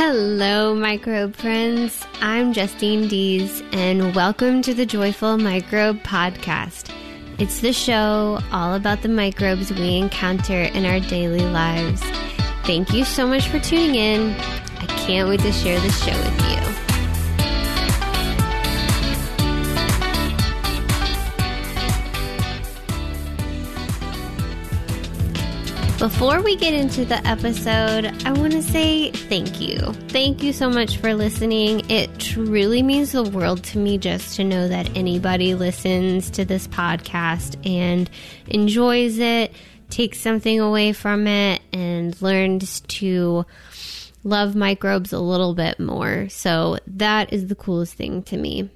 [0.00, 2.06] Hello, microbe friends.
[2.20, 6.94] I'm Justine Dees, and welcome to the Joyful Microbe Podcast.
[7.40, 12.00] It's the show all about the microbes we encounter in our daily lives.
[12.62, 14.36] Thank you so much for tuning in.
[14.38, 16.77] I can't wait to share this show with you.
[25.98, 29.78] Before we get into the episode, I want to say thank you.
[30.10, 31.90] Thank you so much for listening.
[31.90, 36.68] It truly means the world to me just to know that anybody listens to this
[36.68, 38.08] podcast and
[38.46, 39.52] enjoys it,
[39.90, 43.44] takes something away from it, and learns to
[44.22, 46.28] love microbes a little bit more.
[46.28, 48.70] So that is the coolest thing to me.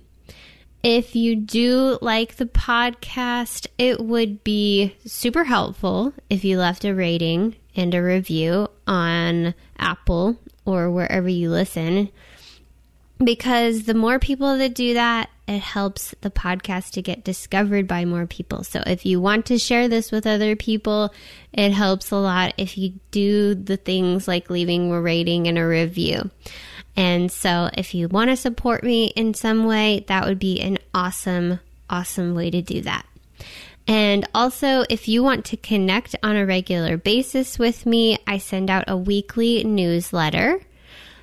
[0.83, 6.93] If you do like the podcast, it would be super helpful if you left a
[6.93, 12.11] rating and a review on Apple or wherever you listen.
[13.23, 18.05] Because the more people that do that, it helps the podcast to get discovered by
[18.05, 18.65] more people.
[18.65, 21.15] So if you want to share this with other people,
[21.53, 25.67] it helps a lot if you do the things like leaving a rating and a
[25.67, 26.31] review.
[26.97, 30.79] And so if you want to support me in some way, that would be an
[30.93, 33.07] awesome, awesome way to do that.
[33.87, 38.71] And also, if you want to connect on a regular basis with me, I send
[38.71, 40.61] out a weekly newsletter.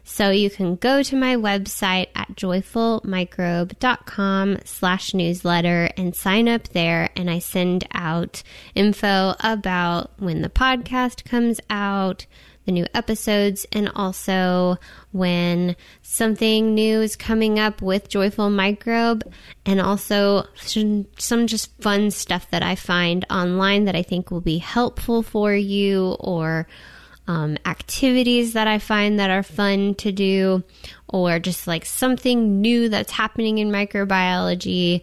[0.03, 7.11] So you can go to my website at joyfulmicrobe.com slash newsletter and sign up there.
[7.15, 8.41] And I send out
[8.73, 12.25] info about when the podcast comes out,
[12.69, 14.77] the new episodes and also
[15.11, 19.23] when something new is coming up with Joyful Microbe
[19.65, 24.59] and also some just fun stuff that I find online that I think will be
[24.59, 26.67] helpful for you or
[27.27, 30.63] um, activities that I find that are fun to do
[31.07, 35.01] or just like something new that's happening in microbiology.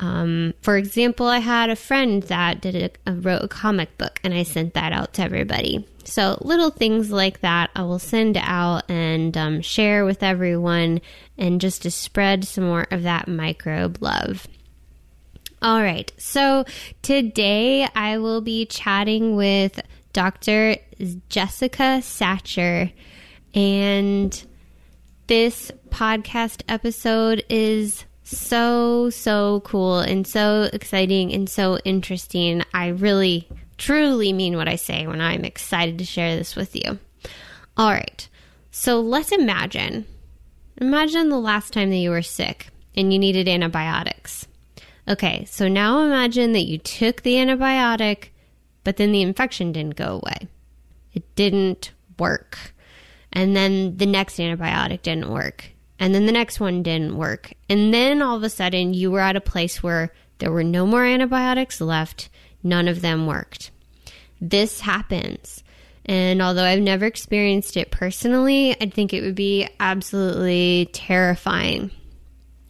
[0.00, 4.32] Um, for example, I had a friend that did a, wrote a comic book, and
[4.32, 5.86] I sent that out to everybody.
[6.04, 11.00] So, little things like that I will send out and um, share with everyone,
[11.36, 14.46] and just to spread some more of that microbe love.
[15.60, 16.64] All right, so
[17.02, 19.80] today I will be chatting with
[20.12, 20.76] Dr.
[21.28, 22.92] Jessica Sacher,
[23.52, 24.44] and
[25.26, 32.62] this podcast episode is so, so cool and so exciting and so interesting.
[32.74, 36.98] I really truly mean what I say when I'm excited to share this with you.
[37.76, 38.28] All right,
[38.70, 40.04] so let's imagine.
[40.76, 44.46] Imagine the last time that you were sick and you needed antibiotics.
[45.08, 48.28] Okay, so now imagine that you took the antibiotic,
[48.84, 50.48] but then the infection didn't go away.
[51.14, 52.74] It didn't work.
[53.32, 55.72] And then the next antibiotic didn't work.
[55.98, 57.52] And then the next one didn't work.
[57.68, 60.86] And then all of a sudden you were at a place where there were no
[60.86, 62.28] more antibiotics left
[62.62, 63.70] none of them worked.
[64.40, 65.62] This happens.
[66.06, 71.90] And although I've never experienced it personally, I think it would be absolutely terrifying.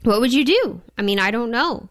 [0.02, 0.80] What would you do?
[0.96, 1.88] I mean, I don't know.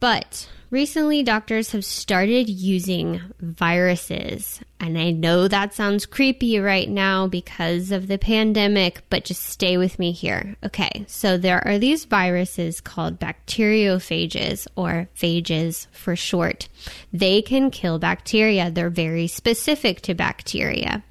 [0.00, 4.60] But Recently, doctors have started using viruses.
[4.80, 9.76] And I know that sounds creepy right now because of the pandemic, but just stay
[9.76, 10.56] with me here.
[10.64, 16.68] Okay, so there are these viruses called bacteriophages, or phages for short.
[17.12, 21.04] They can kill bacteria, they're very specific to bacteria.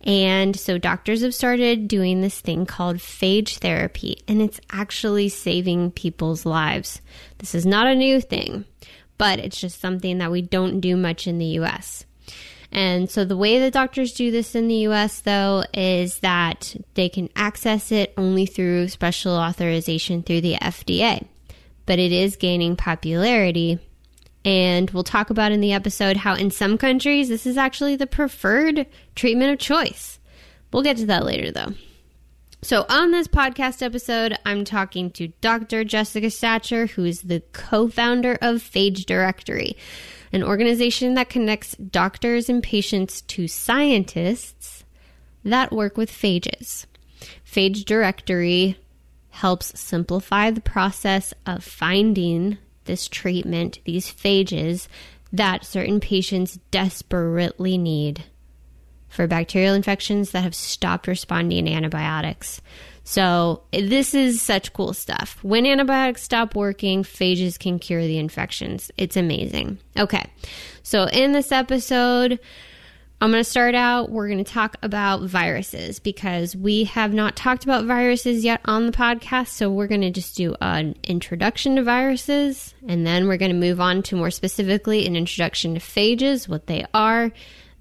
[0.00, 5.90] And so doctors have started doing this thing called phage therapy, and it's actually saving
[5.90, 7.02] people's lives.
[7.36, 8.64] This is not a new thing
[9.22, 12.04] but it's just something that we don't do much in the US.
[12.72, 17.08] And so the way that doctors do this in the US, though, is that they
[17.08, 21.24] can access it only through special authorization through the FDA.
[21.86, 23.78] But it is gaining popularity.
[24.44, 28.08] And we'll talk about in the episode how in some countries this is actually the
[28.08, 30.18] preferred treatment of choice.
[30.72, 31.74] We'll get to that later, though.
[32.64, 35.82] So, on this podcast episode, I'm talking to Dr.
[35.82, 39.76] Jessica Sacher, who is the co founder of Phage Directory,
[40.32, 44.84] an organization that connects doctors and patients to scientists
[45.44, 46.86] that work with phages.
[47.44, 48.78] Phage Directory
[49.30, 54.86] helps simplify the process of finding this treatment, these phages
[55.32, 58.22] that certain patients desperately need
[59.12, 62.60] for bacterial infections that have stopped responding to antibiotics.
[63.04, 65.38] So, this is such cool stuff.
[65.42, 68.90] When antibiotics stop working, phages can cure the infections.
[68.96, 69.78] It's amazing.
[69.98, 70.24] Okay,
[70.82, 72.38] so in this episode,
[73.22, 74.10] I'm going to start out.
[74.10, 78.86] We're going to talk about viruses because we have not talked about viruses yet on
[78.86, 79.48] the podcast.
[79.48, 83.56] So we're going to just do an introduction to viruses and then we're going to
[83.56, 87.30] move on to more specifically an introduction to phages, what they are,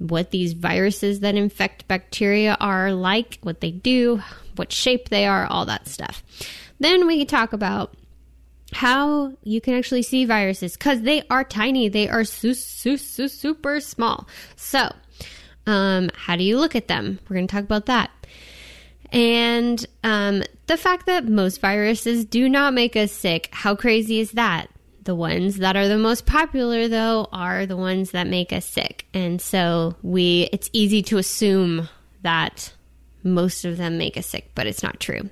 [0.01, 4.21] what these viruses that infect bacteria are like, what they do,
[4.55, 6.23] what shape they are, all that stuff.
[6.79, 7.95] Then we talk about
[8.73, 11.89] how you can actually see viruses because they are tiny.
[11.89, 14.27] They are su- su- su- super small.
[14.55, 14.91] So,
[15.67, 17.19] um, how do you look at them?
[17.29, 18.09] We're going to talk about that.
[19.11, 23.49] And um, the fact that most viruses do not make us sick.
[23.51, 24.67] How crazy is that?
[25.03, 29.07] The ones that are the most popular, though, are the ones that make us sick.
[29.13, 31.89] And so we, it's easy to assume
[32.21, 32.71] that
[33.23, 35.29] most of them make us sick, but it's not true.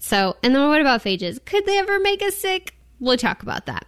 [0.00, 1.44] So, and then what about phages?
[1.44, 2.74] Could they ever make us sick?
[2.98, 3.86] We'll talk about that.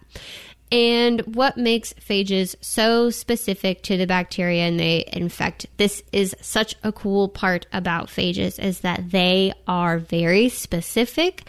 [0.71, 5.67] And what makes phages so specific to the bacteria and they infect?
[5.77, 11.43] This is such a cool part about phages is that they are very specific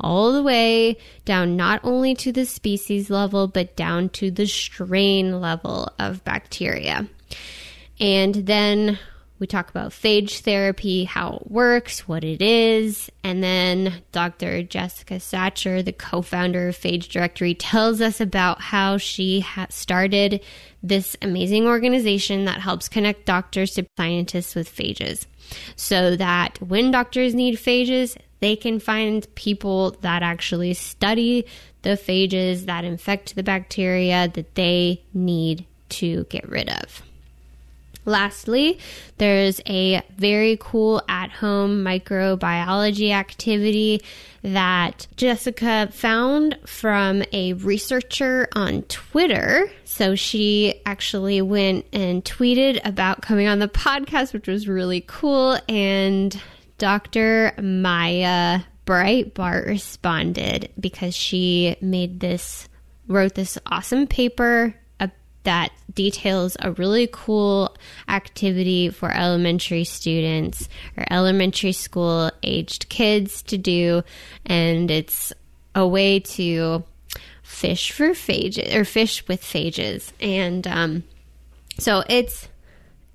[0.00, 5.40] all the way down not only to the species level but down to the strain
[5.40, 7.08] level of bacteria.
[7.98, 8.98] And then
[9.40, 14.62] we talk about phage therapy, how it works, what it is, and then Dr.
[14.62, 20.42] Jessica Sacher, the co founder of Phage Directory, tells us about how she ha- started
[20.82, 25.24] this amazing organization that helps connect doctors to scientists with phages
[25.74, 31.46] so that when doctors need phages, they can find people that actually study
[31.82, 37.02] the phages that infect the bacteria that they need to get rid of.
[38.06, 38.78] Lastly,
[39.18, 44.02] there's a very cool at home microbiology activity
[44.42, 49.70] that Jessica found from a researcher on Twitter.
[49.84, 55.58] So she actually went and tweeted about coming on the podcast, which was really cool.
[55.68, 56.40] And
[56.80, 57.52] Dr.
[57.58, 62.70] Mya Breitbart responded because she made this,
[63.06, 64.74] wrote this awesome paper
[65.42, 67.74] that details a really cool
[68.08, 74.02] activity for elementary students or elementary school aged kids to do.
[74.44, 75.32] And it's
[75.74, 76.84] a way to
[77.42, 80.12] fish for phages or fish with phages.
[80.20, 81.04] And um,
[81.78, 82.48] so it's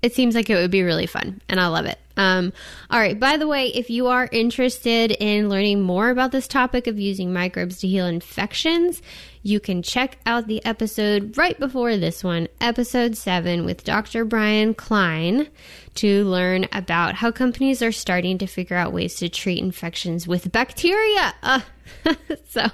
[0.02, 1.98] it seems like it would be really fun and I love it.
[2.16, 2.52] Um,
[2.90, 3.18] all right.
[3.18, 7.32] By the way, if you are interested in learning more about this topic of using
[7.32, 9.02] microbes to heal infections,
[9.42, 14.24] you can check out the episode right before this one, episode seven, with Dr.
[14.24, 15.48] Brian Klein
[15.96, 20.50] to learn about how companies are starting to figure out ways to treat infections with
[20.50, 21.34] bacteria.
[21.42, 21.60] Uh,
[22.48, 22.66] so,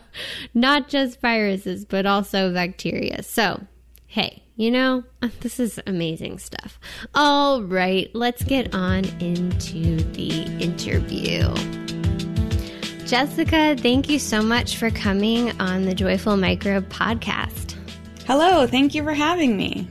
[0.54, 3.22] not just viruses, but also bacteria.
[3.22, 3.66] So,
[4.06, 5.04] hey, you know,
[5.40, 6.78] this is amazing stuff.
[7.14, 11.52] All right, let's get on into the interview.
[13.06, 17.76] Jessica, thank you so much for coming on the Joyful Microbe podcast.
[18.26, 19.88] Hello, thank you for having me.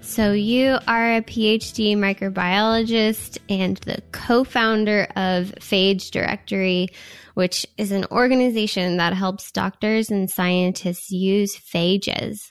[0.00, 6.88] So, you are a PhD microbiologist and the co founder of Phage Directory,
[7.34, 12.50] which is an organization that helps doctors and scientists use phages,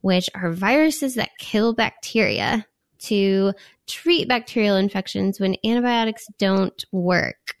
[0.00, 2.66] which are viruses that kill bacteria,
[3.00, 3.52] to
[3.86, 7.56] treat bacterial infections when antibiotics don't work.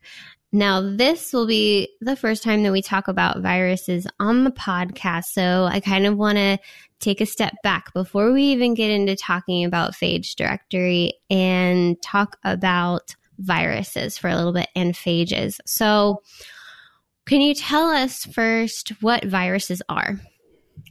[0.52, 5.26] Now, this will be the first time that we talk about viruses on the podcast.
[5.26, 6.58] So I kind of want to
[6.98, 12.36] take a step back before we even get into talking about phage directory and talk
[12.44, 15.60] about viruses for a little bit and phages.
[15.66, 16.22] So,
[17.26, 20.20] can you tell us first what viruses are?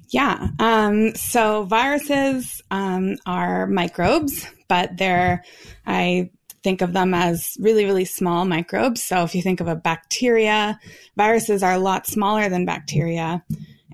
[0.09, 0.49] Yeah.
[0.57, 5.43] Um, so viruses um, are microbes, but they're,
[5.85, 6.31] I
[6.63, 9.03] think of them as really, really small microbes.
[9.03, 10.79] So if you think of a bacteria,
[11.15, 13.43] viruses are a lot smaller than bacteria.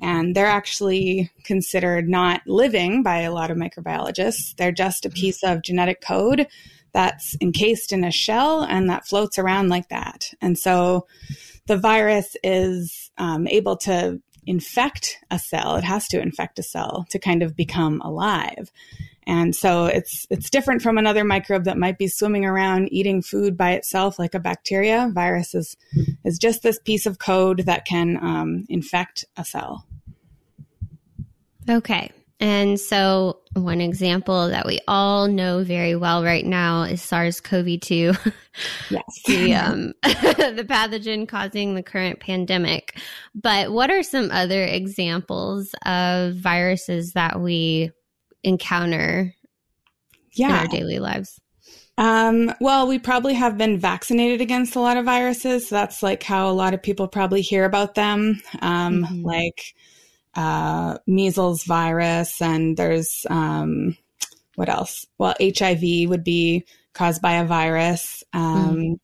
[0.02, 4.56] And they're actually considered not living by a lot of microbiologists.
[4.56, 6.48] They're just a piece of genetic code
[6.94, 10.34] that's encased in a shell and that floats around like that.
[10.42, 11.08] And so
[11.68, 15.76] the virus is um, able to infect a cell.
[15.76, 18.72] It has to infect a cell to kind of become alive.
[19.28, 23.58] And so it's it's different from another microbe that might be swimming around eating food
[23.58, 25.10] by itself, like a bacteria.
[25.14, 25.76] Virus is
[26.24, 29.86] is just this piece of code that can um, infect a cell.
[31.68, 32.12] Okay.
[32.40, 37.80] And so, one example that we all know very well right now is SARS CoV
[37.80, 38.14] 2.
[38.90, 39.04] Yes.
[39.26, 43.00] the, um, the pathogen causing the current pandemic.
[43.34, 47.92] But what are some other examples of viruses that we
[48.44, 49.34] encounter
[50.34, 50.50] yeah.
[50.50, 51.40] in our daily lives?
[51.98, 55.70] Um, well, we probably have been vaccinated against a lot of viruses.
[55.70, 59.26] So that's like how a lot of people probably hear about them, um, mm-hmm.
[59.26, 59.74] like
[60.36, 63.98] uh, measles virus, and there's um,
[64.56, 65.06] what else?
[65.18, 68.24] Well, HIV would be caused by a virus.
[68.34, 69.00] Um, mm.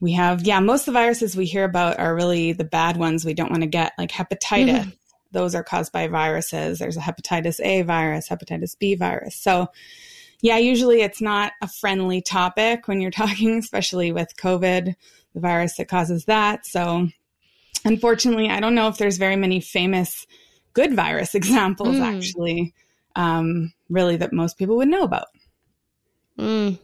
[0.00, 3.24] We have, yeah, most of the viruses we hear about are really the bad ones
[3.24, 4.80] we don't want to get, like hepatitis.
[4.80, 4.90] Mm-hmm.
[5.32, 6.78] Those are caused by viruses.
[6.78, 9.34] There's a hepatitis A virus, hepatitis B virus.
[9.36, 9.68] So,
[10.40, 14.94] yeah, usually it's not a friendly topic when you're talking, especially with COVID,
[15.34, 16.64] the virus that causes that.
[16.64, 17.08] So,
[17.84, 20.26] unfortunately, I don't know if there's very many famous
[20.72, 22.16] good virus examples, mm.
[22.16, 22.74] actually,
[23.16, 25.26] um, really, that most people would know about.
[26.38, 26.78] Mm.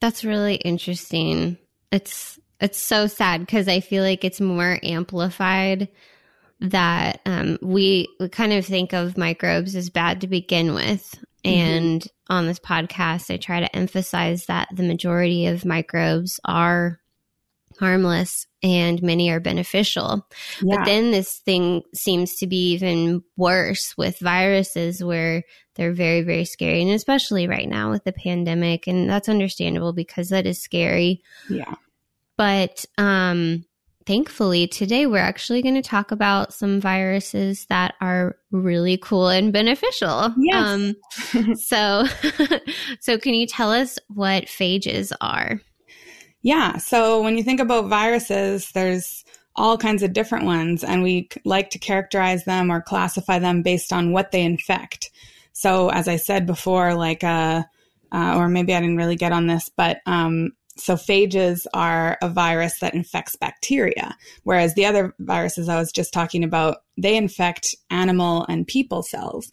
[0.00, 1.58] That's really interesting.
[1.90, 5.88] It's it's so sad because I feel like it's more amplified
[6.60, 11.14] that um, we, we kind of think of microbes as bad to begin with.
[11.44, 11.48] Mm-hmm.
[11.48, 17.00] And on this podcast, I try to emphasize that the majority of microbes are
[17.80, 20.26] harmless and many are beneficial.
[20.62, 20.76] Yeah.
[20.76, 25.44] But then this thing seems to be even worse with viruses where
[25.74, 26.82] they're very, very scary.
[26.82, 28.86] And especially right now with the pandemic.
[28.86, 31.22] And that's understandable because that is scary.
[31.48, 31.74] Yeah.
[32.36, 33.64] But um,
[34.06, 39.52] thankfully, today we're actually going to talk about some viruses that are really cool and
[39.54, 40.34] beneficial.
[40.36, 40.54] Yes.
[40.54, 42.04] Um, so,
[43.00, 45.60] so can you tell us what phages are?
[46.42, 46.78] Yeah.
[46.78, 49.24] So when you think about viruses, there's
[49.56, 53.92] all kinds of different ones, and we like to characterize them or classify them based
[53.92, 55.10] on what they infect.
[55.52, 57.64] So, as I said before, like, uh,
[58.12, 62.28] uh, or maybe I didn't really get on this, but um, so phages are a
[62.28, 67.74] virus that infects bacteria, whereas the other viruses I was just talking about, they infect
[67.90, 69.50] animal and people cells.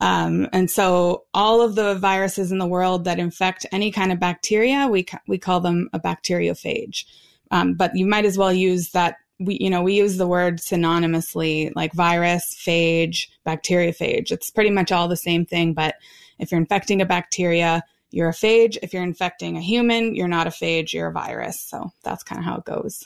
[0.00, 4.20] Um, and so all of the viruses in the world that infect any kind of
[4.20, 7.04] bacteria, we, we call them a bacteriophage.
[7.50, 9.16] Um, but you might as well use that.
[9.40, 14.30] We, you know, we use the word synonymously, like virus, phage, bacteriophage.
[14.30, 15.74] It's pretty much all the same thing.
[15.74, 15.96] But
[16.38, 18.78] if you're infecting a bacteria, you're a phage.
[18.82, 21.60] If you're infecting a human, you're not a phage, you're a virus.
[21.60, 23.04] So that's kind of how it goes.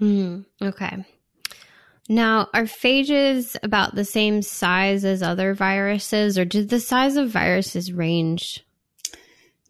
[0.00, 1.04] Mm, okay.
[2.10, 7.30] Now, are phages about the same size as other viruses, or did the size of
[7.30, 8.66] viruses range?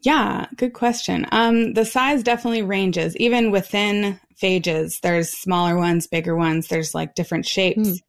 [0.00, 1.26] Yeah, good question.
[1.32, 3.14] Um, the size definitely ranges.
[3.18, 6.68] Even within phages, there's smaller ones, bigger ones.
[6.68, 7.90] There's like different shapes.
[7.90, 8.00] Mm.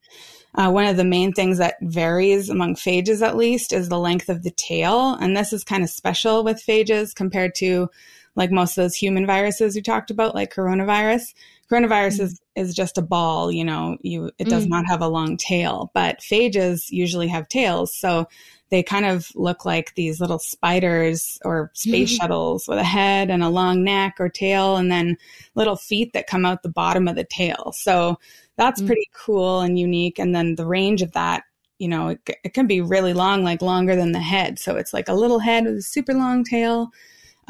[0.55, 4.29] Uh, one of the main things that varies among phages, at least, is the length
[4.29, 5.13] of the tail.
[5.15, 7.89] And this is kind of special with phages compared to
[8.35, 11.33] like most of those human viruses we talked about, like coronavirus.
[11.71, 12.21] Coronavirus mm.
[12.21, 14.69] is, is just a ball, you know, you, it does mm.
[14.69, 17.95] not have a long tail, but phages usually have tails.
[17.95, 18.27] So
[18.71, 23.43] they kind of look like these little spiders or space shuttles with a head and
[23.43, 25.17] a long neck or tail and then
[25.55, 27.73] little feet that come out the bottom of the tail.
[27.75, 28.17] So
[28.57, 28.87] that's mm-hmm.
[28.87, 30.19] pretty cool and unique.
[30.19, 31.43] And then the range of that,
[31.79, 34.57] you know, it, it, can be really long, like longer than the head.
[34.57, 36.91] So it's like a little head with a super long tail.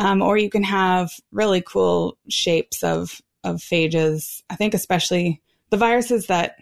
[0.01, 4.41] Um, or you can have really cool shapes of, of phages.
[4.49, 6.55] I think especially the viruses that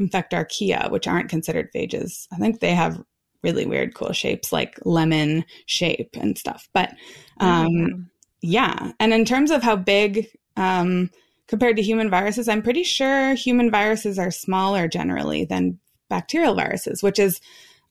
[0.00, 2.26] infect archaea, which aren't considered phages.
[2.32, 3.00] I think they have
[3.42, 6.68] really weird, cool shapes like lemon shape and stuff.
[6.72, 6.90] But
[7.38, 8.02] um, mm-hmm.
[8.42, 8.92] yeah.
[8.98, 11.10] And in terms of how big um,
[11.46, 15.78] compared to human viruses, I'm pretty sure human viruses are smaller generally than
[16.08, 17.40] bacterial viruses, which is,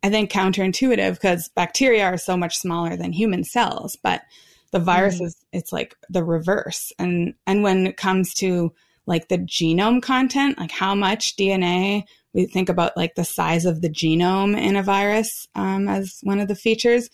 [0.03, 3.98] I think, counterintuitive because bacteria are so much smaller than human cells.
[4.03, 4.24] But
[4.72, 5.58] the viruses, mm.
[5.58, 6.92] it's like the reverse.
[7.00, 8.74] And and when it comes to
[9.06, 13.82] like the genome content, like how much DNA we think about like the size of
[13.82, 17.10] the genome in a virus um, as one of the features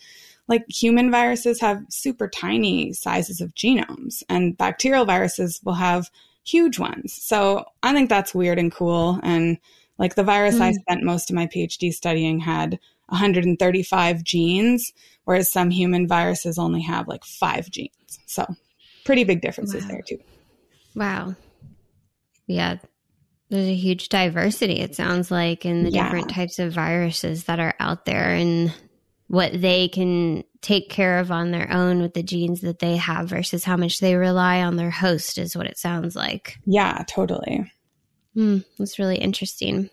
[0.48, 6.10] like human viruses have super tiny sizes of genomes and bacterial viruses will have
[6.44, 7.12] huge ones.
[7.12, 9.18] So I think that's weird and cool.
[9.22, 9.58] And
[9.98, 10.60] like the virus mm.
[10.60, 14.92] I spent most of my PhD studying had 135 genes,
[15.24, 18.18] whereas some human viruses only have like five genes.
[18.26, 18.46] So
[19.04, 19.88] pretty big differences wow.
[19.88, 20.18] there too.
[20.94, 21.34] Wow.
[22.46, 22.76] Yeah.
[23.48, 26.04] There's a huge diversity, it sounds like, in the yeah.
[26.04, 28.30] different types of viruses that are out there.
[28.30, 28.72] And
[29.28, 33.28] what they can take care of on their own with the genes that they have
[33.28, 36.58] versus how much they rely on their host is what it sounds like.
[36.64, 37.70] Yeah, totally.
[38.36, 39.90] Mm, that's really interesting.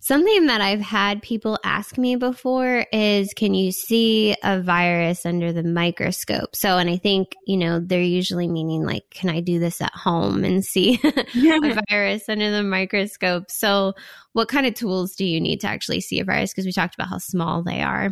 [0.00, 5.52] Something that I've had people ask me before is can you see a virus under
[5.52, 6.56] the microscope?
[6.56, 9.92] So, and I think, you know, they're usually meaning like, can I do this at
[9.94, 13.50] home and see a virus under the microscope?
[13.50, 13.94] So,
[14.32, 16.52] what kind of tools do you need to actually see a virus?
[16.52, 18.10] Because we talked about how small they are.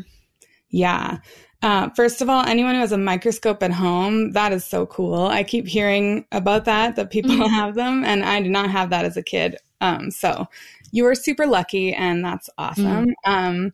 [0.71, 1.19] Yeah.
[1.61, 5.27] Uh, first of all, anyone who has a microscope at home, that is so cool.
[5.27, 9.05] I keep hearing about that, that people have them, and I did not have that
[9.05, 9.57] as a kid.
[9.81, 10.47] Um, so
[10.91, 13.07] you are super lucky, and that's awesome.
[13.07, 13.13] Mm.
[13.25, 13.73] Um,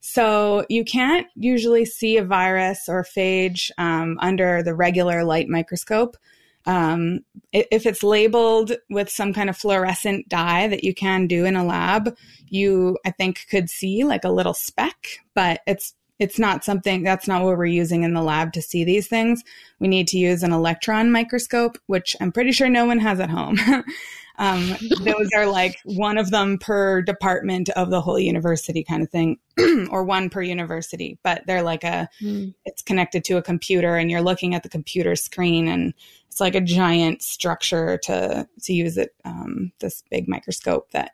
[0.00, 6.16] so you can't usually see a virus or phage um, under the regular light microscope.
[6.64, 7.20] Um,
[7.52, 11.64] if it's labeled with some kind of fluorescent dye that you can do in a
[11.64, 12.16] lab,
[12.48, 17.28] you I think could see like a little speck, but it's it's not something that's
[17.28, 19.42] not what we're using in the lab to see these things.
[19.78, 23.28] We need to use an electron microscope, which I'm pretty sure no one has at
[23.28, 23.58] home.
[24.38, 29.10] um, those are like one of them per department of the whole university kind of
[29.10, 29.38] thing,
[29.90, 31.18] or one per university.
[31.22, 32.54] But they're like a, mm.
[32.64, 35.92] it's connected to a computer, and you're looking at the computer screen, and
[36.28, 39.14] it's like a giant structure to to use it.
[39.26, 41.12] Um, this big microscope that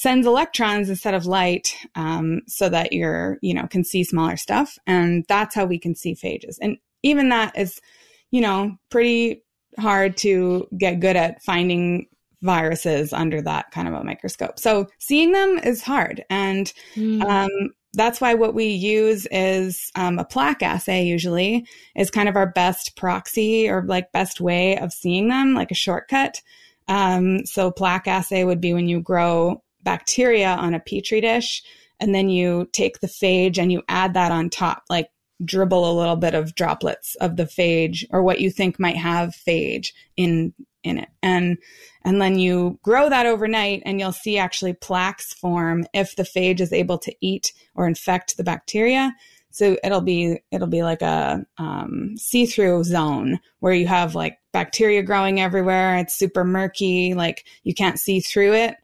[0.00, 4.78] sends electrons instead of light um, so that you're you know can see smaller stuff.
[4.86, 6.56] And that's how we can see phages.
[6.62, 7.82] And even that is
[8.30, 9.42] you know pretty
[9.78, 12.06] hard to get good at finding
[12.40, 14.58] viruses under that kind of a microscope.
[14.58, 16.24] So seeing them is hard.
[16.30, 17.22] And mm.
[17.22, 22.36] um, that's why what we use is um, a plaque assay usually is kind of
[22.36, 26.40] our best proxy or like best way of seeing them like a shortcut.
[26.88, 31.62] Um, so plaque assay would be when you grow bacteria on a petri dish
[32.00, 35.10] and then you take the phage and you add that on top like
[35.44, 39.30] dribble a little bit of droplets of the phage or what you think might have
[39.30, 41.08] phage in in it.
[41.22, 41.58] And
[42.04, 46.60] and then you grow that overnight and you'll see actually plaques form if the phage
[46.60, 49.14] is able to eat or infect the bacteria.
[49.50, 55.02] So it'll be it'll be like a um, see-through zone where you have like bacteria
[55.02, 55.98] growing everywhere.
[55.98, 57.14] It's super murky.
[57.14, 58.76] Like you can't see through it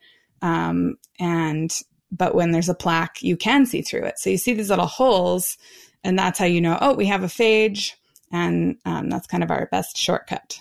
[0.42, 1.72] um, and
[2.12, 4.18] but when there's a plaque, you can see through it.
[4.18, 5.58] So you see these little holes,
[6.04, 7.92] and that's how you know, oh, we have a phage,
[8.32, 10.60] and um, that's kind of our best shortcut.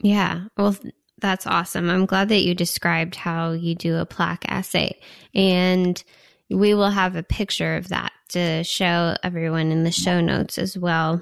[0.00, 0.44] Yeah.
[0.56, 0.76] Well,
[1.20, 1.90] that's awesome.
[1.90, 5.00] I'm glad that you described how you do a plaque assay.
[5.34, 6.02] And
[6.48, 10.78] we will have a picture of that to show everyone in the show notes as
[10.78, 11.20] well.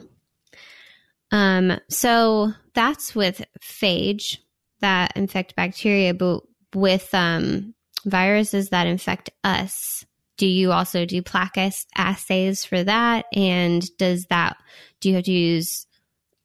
[1.31, 4.39] Um, so that's with phage
[4.81, 6.43] that infect bacteria, but
[6.75, 7.75] with um,
[8.05, 10.05] viruses that infect us,
[10.37, 11.59] do you also do plaque
[11.97, 13.27] assays for that?
[13.33, 14.57] And does that,
[15.01, 15.87] do you have to use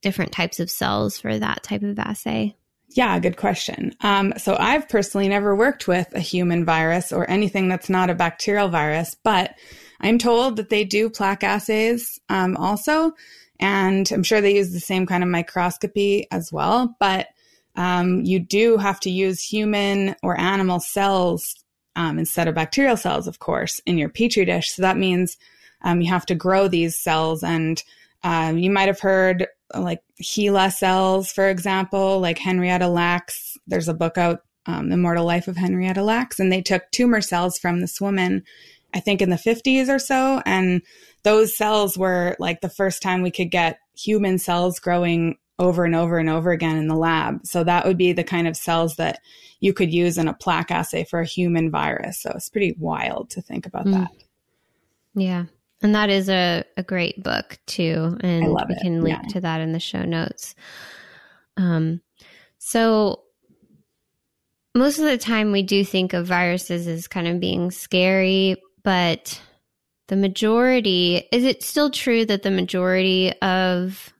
[0.01, 2.55] different types of cells for that type of assay?
[2.93, 3.95] Yeah, good question.
[4.01, 8.15] Um, so I've personally never worked with a human virus or anything that's not a
[8.15, 9.55] bacterial virus, but
[10.01, 13.13] I'm told that they do plaque assays um, also.
[13.60, 16.95] And I'm sure they use the same kind of microscopy as well.
[16.99, 17.27] But
[17.75, 21.55] um, you do have to use human or animal cells
[21.95, 24.71] um, instead of bacterial cells, of course, in your petri dish.
[24.71, 25.38] So that means
[25.81, 27.43] um, you have to grow these cells.
[27.43, 27.81] And
[28.23, 33.57] um, you might have heard like HeLa cells, for example, like Henrietta Lacks.
[33.67, 37.21] There's a book out, um, The Immortal Life of Henrietta Lacks, and they took tumor
[37.21, 38.43] cells from this woman,
[38.93, 40.41] I think in the 50s or so.
[40.45, 40.81] And
[41.23, 45.95] those cells were like the first time we could get human cells growing over and
[45.95, 47.45] over and over again in the lab.
[47.45, 49.19] So that would be the kind of cells that
[49.60, 52.19] you could use in a plaque assay for a human virus.
[52.19, 53.93] So it's pretty wild to think about mm.
[53.93, 54.10] that.
[55.13, 55.45] Yeah.
[55.84, 58.17] And that is a, a great book too.
[58.21, 58.80] And we it.
[58.82, 59.30] can link yeah.
[59.30, 60.56] to that in the show notes.
[61.58, 62.02] Um,
[62.58, 63.21] so
[64.74, 69.39] most of the time we do think of viruses as kind of being scary, but
[70.08, 74.12] the majority, is it still true that the majority of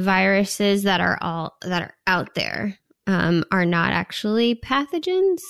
[0.00, 5.40] viruses that are all that are out there um, are not actually pathogens?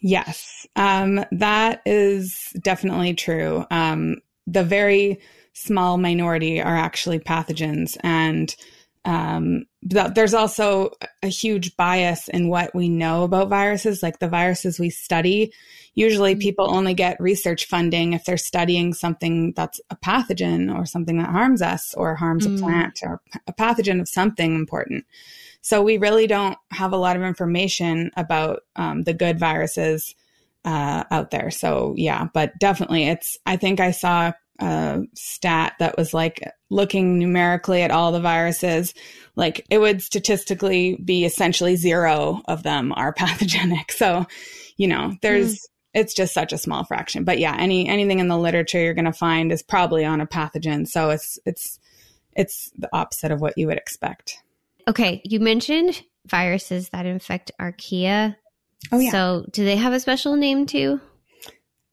[0.00, 3.64] Yes, um, that is definitely true.
[3.70, 4.16] Um,
[4.46, 5.20] the very
[5.52, 8.54] small minority are actually pathogens, and
[9.04, 14.02] um, there's also a huge bias in what we know about viruses.
[14.02, 15.52] Like the viruses we study,
[15.94, 16.40] usually mm-hmm.
[16.40, 21.30] people only get research funding if they're studying something that's a pathogen or something that
[21.30, 22.56] harms us or harms mm.
[22.56, 25.06] a plant or a pathogen of something important.
[25.62, 30.14] So we really don't have a lot of information about um, the good viruses
[30.64, 31.50] uh, out there.
[31.50, 33.38] So yeah, but definitely, it's.
[33.46, 38.94] I think I saw a stat that was like looking numerically at all the viruses,
[39.36, 43.92] like it would statistically be essentially zero of them are pathogenic.
[43.92, 44.26] So,
[44.76, 45.58] you know, there's, mm.
[45.94, 47.24] it's just such a small fraction.
[47.24, 50.26] But yeah, any, anything in the literature you're going to find is probably on a
[50.26, 50.86] pathogen.
[50.86, 51.78] So it's, it's,
[52.36, 54.42] it's the opposite of what you would expect.
[54.88, 55.20] Okay.
[55.24, 58.36] You mentioned viruses that infect archaea.
[58.92, 59.10] Oh, yeah.
[59.10, 61.00] So do they have a special name too?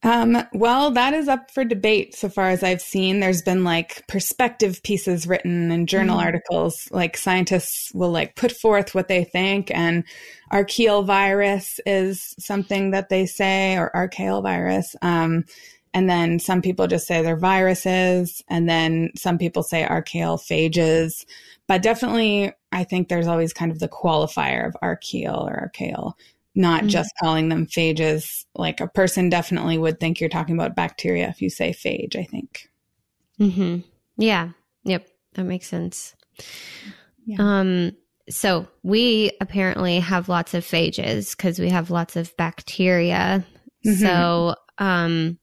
[0.08, 3.20] Um, well, that is up for debate so far as I've seen.
[3.20, 6.24] There's been like perspective pieces written and journal mm.
[6.24, 6.88] articles.
[6.91, 10.06] Like scientists will like put forth what they think, and
[10.50, 14.96] archaeal virus is something that they say, or archaeal virus.
[15.02, 15.43] Um,
[15.93, 21.26] and then some people just say they're viruses, and then some people say archaeal phages.
[21.67, 26.15] But definitely, I think there's always kind of the qualifier of archaeal or archaeal
[26.58, 26.89] not mm-hmm.
[26.89, 28.46] just calling them phages.
[28.56, 32.24] Like a person definitely would think you're talking about bacteria if you say phage, I
[32.24, 32.67] think.
[33.38, 33.78] hmm
[34.17, 34.50] Yeah.
[34.84, 35.08] Yep.
[35.36, 36.15] That makes sense.
[37.26, 37.38] Yeah.
[37.39, 37.91] Um,
[38.30, 43.46] so we apparently have lots of phages because we have lots of bacteria.
[43.86, 44.04] Mm-hmm.
[44.04, 45.38] So, um,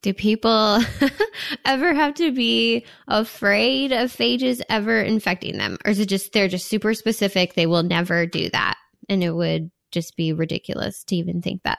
[0.00, 0.80] do people
[1.64, 5.76] ever have to be afraid of phages ever infecting them?
[5.84, 7.54] Or is it just they're just super specific?
[7.54, 8.76] They will never do that
[9.08, 11.78] and it would just be ridiculous to even think that.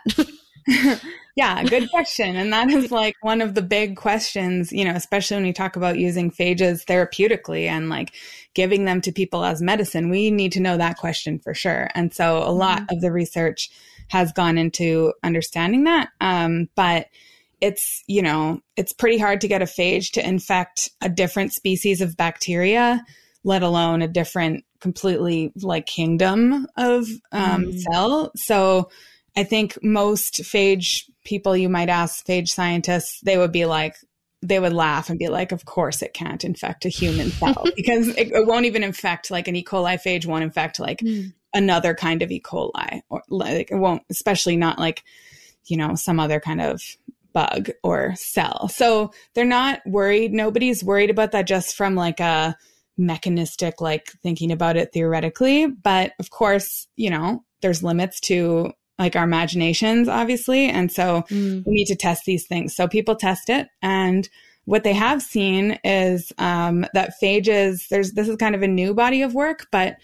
[1.35, 2.35] yeah, good question.
[2.35, 5.75] And that is like one of the big questions, you know, especially when we talk
[5.75, 8.13] about using phages therapeutically and like
[8.53, 10.09] giving them to people as medicine.
[10.09, 11.89] We need to know that question for sure.
[11.95, 12.95] And so a lot mm-hmm.
[12.95, 13.69] of the research
[14.09, 16.09] has gone into understanding that.
[16.19, 17.07] Um, but
[17.61, 22.01] it's, you know, it's pretty hard to get a phage to infect a different species
[22.01, 23.03] of bacteria,
[23.43, 27.79] let alone a different completely like kingdom of um, mm.
[27.79, 28.31] cell.
[28.35, 28.89] So
[29.35, 33.95] I think most phage people you might ask, phage scientists, they would be like,
[34.41, 38.07] they would laugh and be like, of course it can't infect a human cell because
[38.09, 39.63] it, it, won't even infect like an E.
[39.63, 41.33] coli phage won't infect like mm.
[41.53, 42.41] another kind of E.
[42.41, 45.03] coli or like it won't, especially not like,
[45.65, 46.81] you know, some other kind of
[47.33, 48.69] bug or cell.
[48.69, 50.33] So they're not worried.
[50.33, 52.55] Nobody's worried about that just from like a,
[52.99, 55.67] mechanistic, like thinking about it theoretically.
[55.67, 60.69] But of course, you know, there's limits to like our imaginations, obviously.
[60.69, 61.65] And so mm.
[61.65, 62.75] we need to test these things.
[62.75, 63.67] So people test it.
[63.81, 64.29] And
[64.65, 68.93] what they have seen is um, that phages, there's this is kind of a new
[68.93, 69.95] body of work, but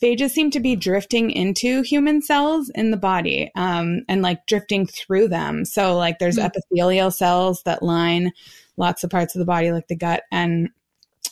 [0.00, 4.86] phages seem to be drifting into human cells in the body um, and like drifting
[4.86, 5.64] through them.
[5.64, 6.44] So, like, there's mm.
[6.44, 8.32] epithelial cells that line
[8.76, 10.68] lots of parts of the body, like the gut, and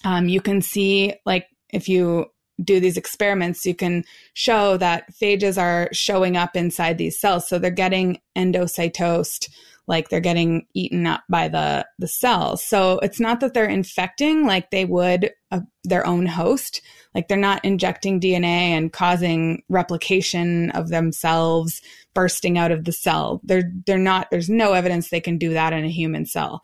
[0.04, 2.26] um, you can see like if you
[2.62, 7.48] do these experiments, you can show that phages are showing up inside these cells.
[7.48, 9.48] So they're getting endocytosed,
[9.86, 12.64] like they're getting eaten up by the, the cells.
[12.64, 16.82] So it's not that they're infecting like they would a, their own host.
[17.14, 21.82] Like they're not injecting DNA and causing replication of themselves
[22.14, 23.40] bursting out of the cell.
[23.44, 26.62] They're, they're not, there's no evidence they can do that in a human cell.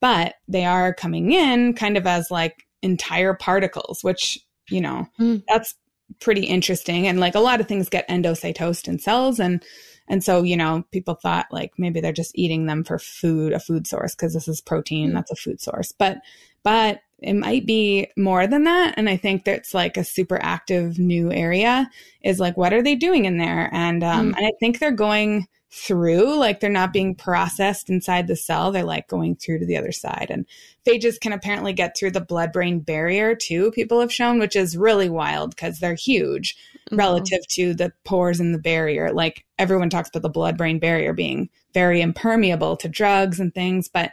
[0.00, 4.38] But they are coming in kind of as like entire particles, which,
[4.68, 5.42] you know, mm.
[5.48, 5.74] that's
[6.20, 7.06] pretty interesting.
[7.06, 9.38] And like a lot of things get endocytosed in cells.
[9.38, 9.62] And,
[10.08, 13.60] and so, you know, people thought like maybe they're just eating them for food, a
[13.60, 15.14] food source, because this is protein, mm.
[15.14, 15.92] that's a food source.
[15.92, 16.18] But,
[16.62, 18.94] but it might be more than that.
[18.96, 21.88] And I think that's like a super active new area
[22.22, 23.68] is like, what are they doing in there?
[23.72, 24.36] And, um, mm.
[24.36, 28.72] and I think they're going, through, like they're not being processed inside the cell.
[28.72, 30.26] They're like going through to the other side.
[30.28, 30.44] And
[30.84, 34.76] phages can apparently get through the blood brain barrier too, people have shown, which is
[34.76, 36.56] really wild because they're huge
[36.88, 36.96] mm-hmm.
[36.96, 39.12] relative to the pores in the barrier.
[39.12, 43.88] Like everyone talks about the blood brain barrier being very impermeable to drugs and things.
[43.88, 44.10] But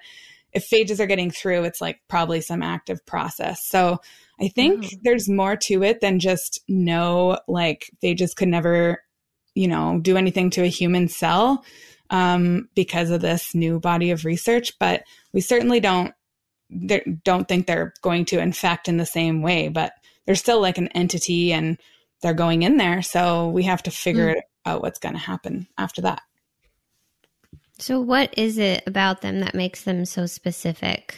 [0.54, 3.66] if phages are getting through, it's like probably some active process.
[3.66, 4.00] So
[4.40, 4.98] I think mm-hmm.
[5.02, 9.02] there's more to it than just no, like phages could never
[9.58, 11.66] you know, do anything to a human cell
[12.12, 14.78] um, because of this new body of research.
[14.80, 16.14] But we certainly don't
[17.24, 19.70] don't think they're going to infect in the same way.
[19.70, 19.94] But
[20.26, 21.78] they're still like an entity, and
[22.22, 23.02] they're going in there.
[23.02, 24.42] So we have to figure mm.
[24.66, 26.22] out what's going to happen after that.
[27.80, 31.16] So, what is it about them that makes them so specific?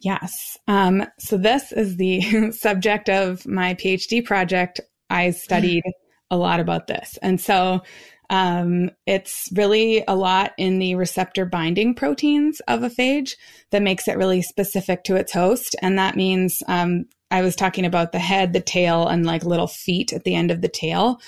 [0.00, 0.56] Yes.
[0.68, 4.80] Um, so, this is the subject of my PhD project.
[5.10, 5.82] I studied
[6.30, 7.18] a lot about this.
[7.22, 7.82] And so
[8.30, 13.36] um, it's really a lot in the receptor binding proteins of a phage
[13.70, 15.74] that makes it really specific to its host.
[15.80, 19.66] And that means um, I was talking about the head, the tail, and like little
[19.66, 21.20] feet at the end of the tail.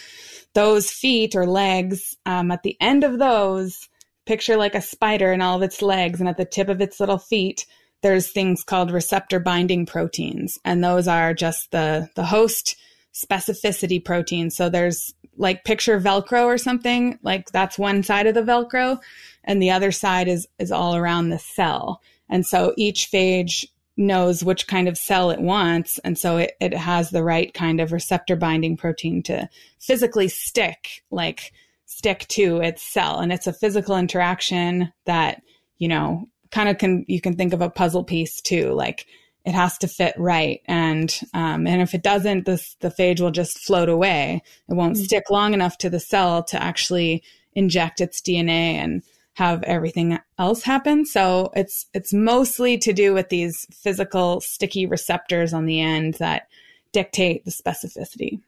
[0.55, 3.89] Those feet or legs, um, at the end of those,
[4.27, 7.01] picture like a spider and all of its legs, and at the tip of its
[7.01, 7.67] little feet,
[8.03, 10.59] there's things called receptor binding proteins.
[10.65, 12.77] And those are just the, the host
[13.15, 14.51] specificity protein.
[14.51, 19.01] So there's like picture Velcro or something, like that's one side of the Velcro,
[19.45, 22.01] and the other side is is all around the cell.
[22.29, 23.65] And so each phage
[23.97, 25.99] knows which kind of cell it wants.
[26.05, 31.03] And so it, it has the right kind of receptor binding protein to physically stick,
[31.11, 31.53] like
[31.87, 33.19] stick to its cell.
[33.19, 35.43] And it's a physical interaction that
[35.81, 38.73] you know, kind of can, you can think of a puzzle piece too.
[38.73, 39.07] Like
[39.45, 40.61] it has to fit right.
[40.67, 44.43] And, um, and if it doesn't, this, the phage will just float away.
[44.69, 45.05] It won't mm-hmm.
[45.05, 47.23] stick long enough to the cell to actually
[47.55, 49.03] inject its DNA and
[49.35, 51.07] have everything else happen.
[51.07, 56.49] So it's, it's mostly to do with these physical sticky receptors on the end that
[56.93, 58.41] dictate the specificity.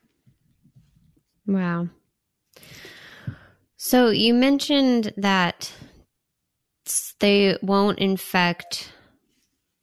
[1.47, 1.89] Wow.
[3.77, 5.73] So you mentioned that
[7.21, 8.93] they won't infect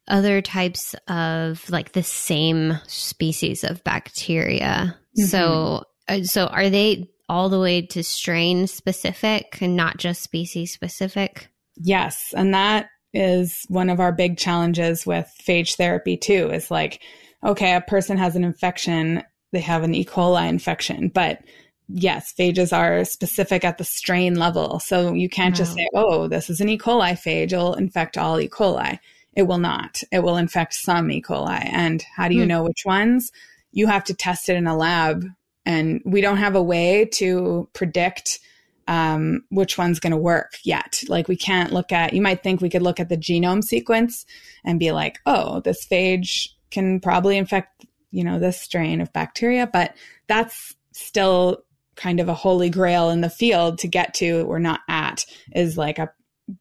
[0.10, 4.98] other types of like the same species of bacteria.
[5.18, 5.24] Mm-hmm.
[5.26, 10.74] So uh, so are they all the way to strain specific and not just species
[10.74, 11.48] specific?
[11.78, 17.02] Yes, and that is one of our big challenges with phage therapy too is like
[17.44, 20.04] okay, a person has an infection, they have an E.
[20.04, 21.40] coli infection, but
[21.88, 24.80] yes, phages are specific at the strain level.
[24.80, 25.58] So you can't wow.
[25.58, 26.78] just say, oh, this is an E.
[26.78, 28.48] coli phage, it'll infect all E.
[28.48, 29.00] coli.
[29.34, 30.04] It will not.
[30.12, 31.22] It will infect some E.
[31.22, 31.68] coli.
[31.72, 32.50] And how do you hmm.
[32.50, 33.32] know which ones?
[33.72, 35.26] You have to test it in a lab.
[35.66, 38.40] And we don't have a way to predict
[38.88, 41.04] um, which one's going to work yet.
[41.08, 44.26] Like we can't look at, you might think we could look at the genome sequence
[44.66, 49.70] and be like, oh, this phage can probably infect, you know, this strain of bacteria,
[49.72, 49.96] but
[50.28, 51.64] that's still
[51.96, 55.78] kind of a holy grail in the field to get to we're not at is
[55.78, 56.10] like a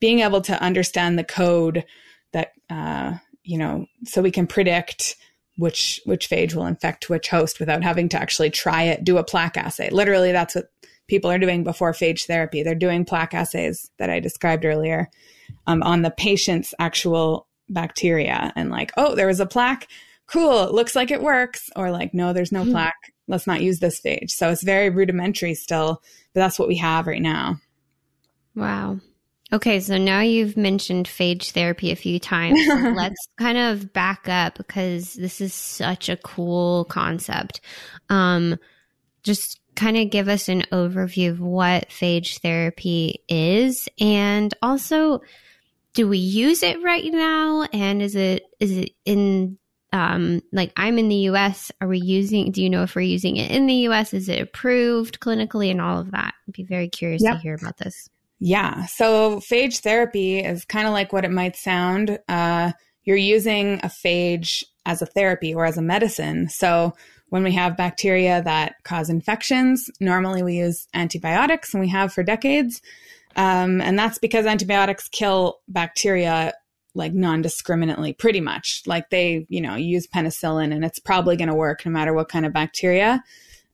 [0.01, 1.85] being able to understand the code
[2.33, 5.17] that uh, you know so we can predict
[5.57, 9.25] which which phage will infect which host without having to actually try it do a
[9.25, 10.71] plaque assay literally that's what
[11.09, 15.11] people are doing before phage therapy they're doing plaque assays that i described earlier
[15.67, 19.89] um, on the patient's actual bacteria and like oh there was a plaque
[20.27, 22.71] cool it looks like it works or like no there's no hmm.
[22.71, 24.31] plaque let's not use this phage.
[24.31, 26.03] So it's very rudimentary still,
[26.35, 27.61] but that's what we have right now.
[28.57, 28.99] Wow.
[29.53, 32.65] Okay, so now you've mentioned phage therapy a few times.
[32.67, 37.61] So let's kind of back up because this is such a cool concept.
[38.11, 38.59] Um,
[39.23, 45.21] just kind of give us an overview of what phage therapy is and also
[45.95, 49.57] do we use it right now and is it is it in
[49.93, 53.37] um, like I'm in the US, are we using, do you know if we're using
[53.37, 54.13] it in the US?
[54.13, 56.35] Is it approved clinically and all of that?
[56.47, 57.37] I'd be very curious yep.
[57.37, 58.11] to hear about this.
[58.41, 58.87] Yeah.
[58.87, 62.19] So phage therapy is kind of like what it might sound.
[62.29, 62.73] Uh,
[63.05, 66.49] you're using a phage as a therapy or as a medicine.
[66.49, 66.95] So
[67.31, 72.23] when we have bacteria that cause infections, normally we use antibiotics and we have for
[72.23, 72.81] decades.
[73.37, 76.55] Um, and that's because antibiotics kill bacteria
[76.95, 81.55] like non-discriminately pretty much like they you know use penicillin and it's probably going to
[81.55, 83.23] work no matter what kind of bacteria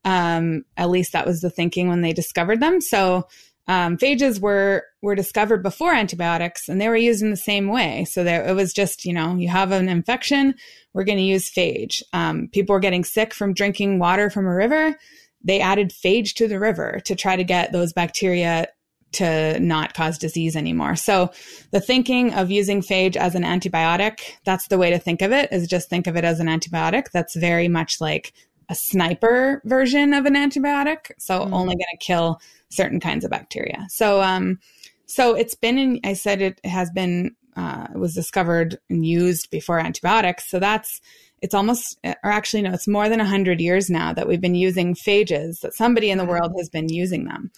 [0.05, 3.27] um, at least that was the thinking when they discovered them so
[3.67, 8.05] um, phages were were discovered before antibiotics and they were used in the same way
[8.05, 10.55] so there it was just you know you have an infection
[10.93, 14.55] we're going to use phage um, people were getting sick from drinking water from a
[14.55, 14.95] river
[15.43, 18.67] they added phage to the river to try to get those bacteria
[19.15, 20.97] to not cause disease anymore.
[20.97, 21.31] So
[21.71, 25.53] the thinking of using phage as an antibiotic, that's the way to think of it
[25.53, 27.11] is just think of it as an antibiotic.
[27.13, 28.33] That's very much like
[28.69, 31.11] a sniper version of an antibiotic.
[31.19, 31.53] So mm.
[31.53, 33.87] only going to kill certain kinds of bacteria.
[33.89, 34.59] So, um,
[35.07, 39.51] so it's been in, I said it has been, uh, it was discovered and used
[39.51, 40.51] before antibiotics.
[40.51, 41.01] So that's,
[41.43, 44.95] it's almost, or actually, no, it's more than 100 years now that we've been using
[44.95, 47.51] phages, that somebody in the world has been using them.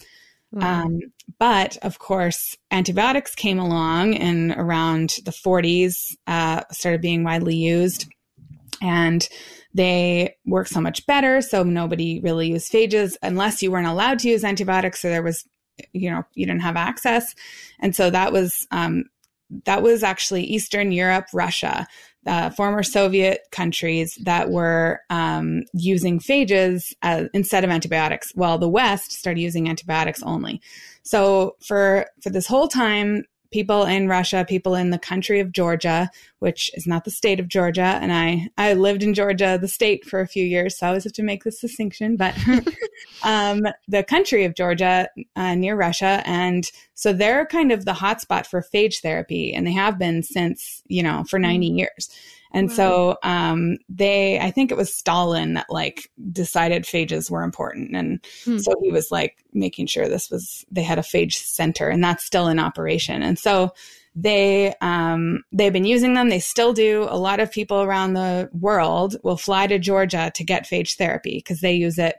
[0.55, 0.99] Um,
[1.39, 8.07] but of course, antibiotics came along and around the 40s, uh, started being widely used.
[8.81, 9.27] And
[9.73, 11.41] they work so much better.
[11.41, 15.01] So nobody really used phages unless you weren't allowed to use antibiotics.
[15.01, 15.45] So there was,
[15.93, 17.33] you know, you didn't have access.
[17.79, 19.05] And so that was, um,
[19.65, 21.87] that was actually Eastern Europe, Russia
[22.27, 28.69] uh, former Soviet countries that were um, using phages as, instead of antibiotics, while the
[28.69, 30.61] West started using antibiotics only.
[31.03, 36.09] So for for this whole time, people in Russia, people in the country of Georgia,
[36.39, 37.99] which is not the state of Georgia.
[38.01, 40.77] And I, I lived in Georgia, the state, for a few years.
[40.77, 42.35] So I always have to make this distinction, but
[43.23, 46.21] um, the country of Georgia uh, near Russia.
[46.25, 49.53] And so they're kind of the hotspot for phage therapy.
[49.53, 51.77] And they have been since, you know, for 90 mm.
[51.77, 52.09] years.
[52.51, 52.75] And wow.
[52.75, 57.95] so um, they, I think it was Stalin that like decided phages were important.
[57.95, 58.57] And hmm.
[58.57, 62.25] so he was like making sure this was, they had a phage center and that's
[62.25, 63.21] still in operation.
[63.21, 63.71] And so
[64.15, 66.29] they, um, they've been using them.
[66.29, 67.07] They still do.
[67.09, 71.37] A lot of people around the world will fly to Georgia to get phage therapy
[71.37, 72.15] because they use it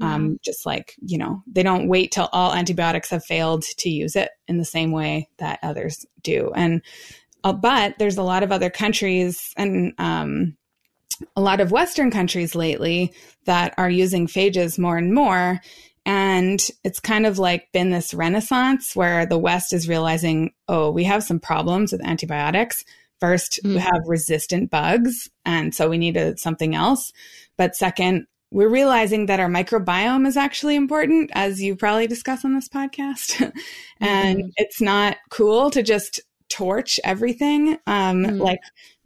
[0.00, 4.14] Um, just like, you know, they don't wait till all antibiotics have failed to use
[4.14, 6.52] it in the same way that others do.
[6.54, 6.82] And,
[7.44, 10.56] uh, but there's a lot of other countries and, um,
[11.36, 13.12] a lot of Western countries lately
[13.44, 15.60] that are using phages more and more.
[16.06, 21.04] And it's kind of like been this renaissance where the West is realizing, oh, we
[21.04, 22.84] have some problems with antibiotics.
[23.20, 23.74] First, mm.
[23.74, 27.12] we have resistant bugs, and so we need a, something else.
[27.56, 32.54] But second, we're realizing that our microbiome is actually important, as you probably discuss on
[32.54, 33.52] this podcast.
[34.00, 37.78] and mm it's not cool to just torch everything.
[37.86, 38.60] Um, mm Like,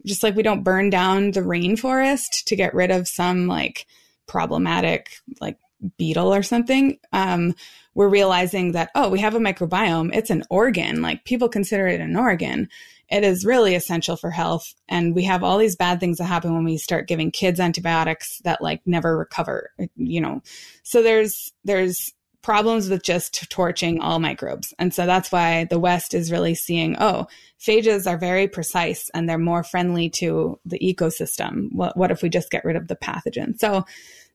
[0.05, 3.85] just like we don't burn down the rainforest to get rid of some like
[4.27, 5.57] problematic, like
[5.97, 6.97] beetle or something.
[7.13, 7.55] Um,
[7.95, 10.13] we're realizing that, oh, we have a microbiome.
[10.13, 11.01] It's an organ.
[11.01, 12.69] Like people consider it an organ
[13.13, 14.73] it is really essential for health.
[14.89, 18.39] And we have all these bad things that happen when we start giving kids antibiotics
[18.39, 20.41] that like never recover, you know.
[20.81, 22.11] So there's there's
[22.43, 24.73] problems with just torching all microbes.
[24.77, 27.27] And so that's why the West is really seeing, oh,
[27.59, 31.69] phages are very precise and they're more friendly to the ecosystem.
[31.71, 33.57] What, what if we just get rid of the pathogen?
[33.57, 33.85] So,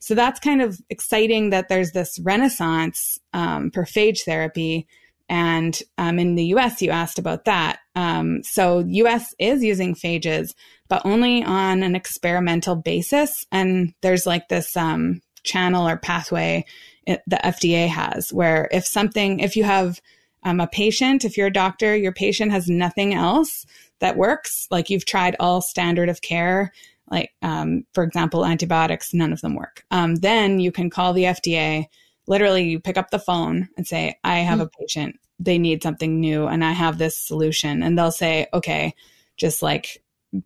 [0.01, 4.89] so that's kind of exciting that there's this renaissance um, for phage therapy
[5.29, 7.81] and um, in the US, you asked about that.
[7.95, 10.55] Um, so US is using phages,
[10.89, 13.45] but only on an experimental basis.
[13.53, 16.65] And there's like this um, channel or pathway
[17.09, 20.01] it, the FDA has where if something, if you have
[20.45, 23.67] um, a patient, if you're a doctor, your patient has nothing else
[23.99, 26.73] that works, like you've tried all standard of care,
[27.11, 29.85] like um, for example, antibiotics, none of them work.
[29.91, 31.87] Um, then you can call the FDA
[32.29, 34.69] literally you pick up the phone and say, I have mm-hmm.
[34.69, 37.83] a patient, they need something new, and I have this solution.
[37.83, 38.95] And they'll say, okay,
[39.37, 40.03] just like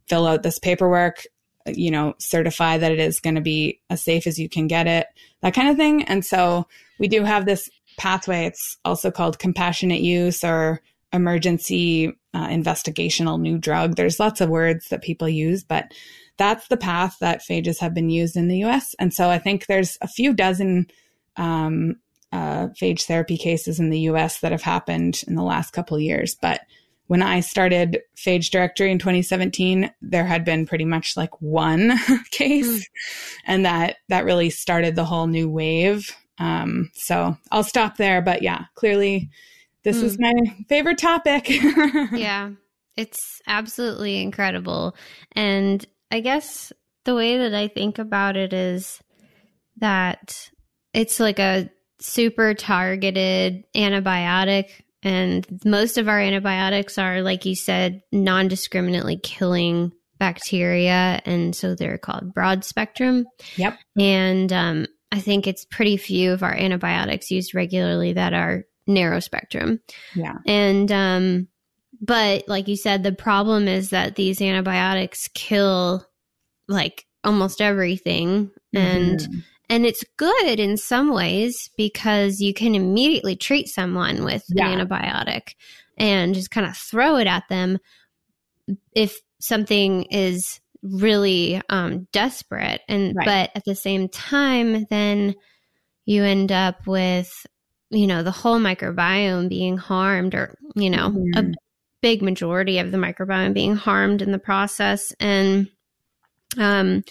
[0.08, 1.24] fill out this paperwork,
[1.66, 4.86] you know, certify that it is going to be as safe as you can get
[4.86, 5.06] it,
[5.40, 6.02] that kind of thing.
[6.04, 6.66] And so
[6.98, 8.46] we do have this pathway.
[8.46, 10.80] It's also called compassionate use or
[11.12, 13.96] emergency uh, investigational new drug.
[13.96, 15.92] There's lots of words that people use, but
[16.38, 18.94] that's the path that phages have been used in the US.
[18.98, 20.86] And so I think there's a few dozen
[21.36, 21.96] um,
[22.32, 26.34] uh, phage therapy cases in the US that have happened in the last couple years.
[26.40, 26.62] But
[27.12, 31.92] when I started Phage Directory in 2017, there had been pretty much like one
[32.30, 32.84] case, mm.
[33.44, 36.16] and that that really started the whole new wave.
[36.38, 38.22] Um, so I'll stop there.
[38.22, 39.28] But yeah, clearly,
[39.82, 40.04] this mm.
[40.04, 40.32] is my
[40.70, 41.50] favorite topic.
[42.12, 42.52] yeah,
[42.96, 44.96] it's absolutely incredible,
[45.32, 46.72] and I guess
[47.04, 49.02] the way that I think about it is
[49.76, 50.48] that
[50.94, 51.68] it's like a
[52.00, 54.70] super targeted antibiotic
[55.02, 61.20] and most of our antibiotics are like you said non-discriminately killing bacteria.
[61.24, 63.26] And so they're called broad spectrum.
[63.56, 63.78] Yep.
[63.98, 69.20] And um, i think it's pretty few of our antibiotics used regularly that are narrow
[69.20, 69.80] spectrum.
[70.14, 70.38] Yeah.
[70.46, 71.48] And um,
[72.00, 76.06] but like you said the problem is that these antibiotics kill
[76.68, 78.50] like almost everything.
[78.74, 78.78] Mm-hmm.
[78.78, 79.44] And
[79.86, 84.68] it's good in some ways because you can immediately treat someone with yeah.
[84.68, 85.54] an antibiotic
[85.96, 87.78] and just kind of throw it at them
[88.94, 92.82] if something is really um, desperate.
[92.88, 93.24] And right.
[93.24, 95.34] but at the same time, then
[96.04, 97.46] you end up with
[97.90, 101.38] you know the whole microbiome being harmed, or you know mm-hmm.
[101.38, 101.54] a
[102.00, 105.68] big majority of the microbiome being harmed in the process, and
[106.58, 107.02] um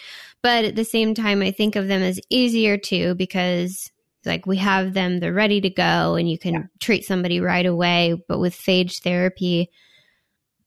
[0.44, 3.92] but at the same time, I think of them as easier too because
[4.26, 6.64] like we have them, they're ready to go and you can yeah.
[6.80, 8.22] treat somebody right away.
[8.28, 9.70] But with phage therapy,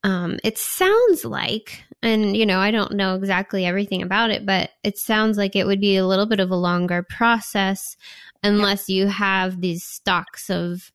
[0.03, 4.71] um, it sounds like, and you know, I don't know exactly everything about it, but
[4.83, 7.97] it sounds like it would be a little bit of a longer process
[8.43, 8.97] unless yeah.
[8.97, 10.93] you have these stocks of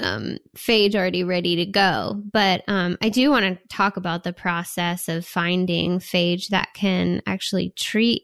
[0.00, 2.22] um, phage already ready to go.
[2.32, 7.22] But um, I do want to talk about the process of finding phage that can
[7.26, 8.22] actually treat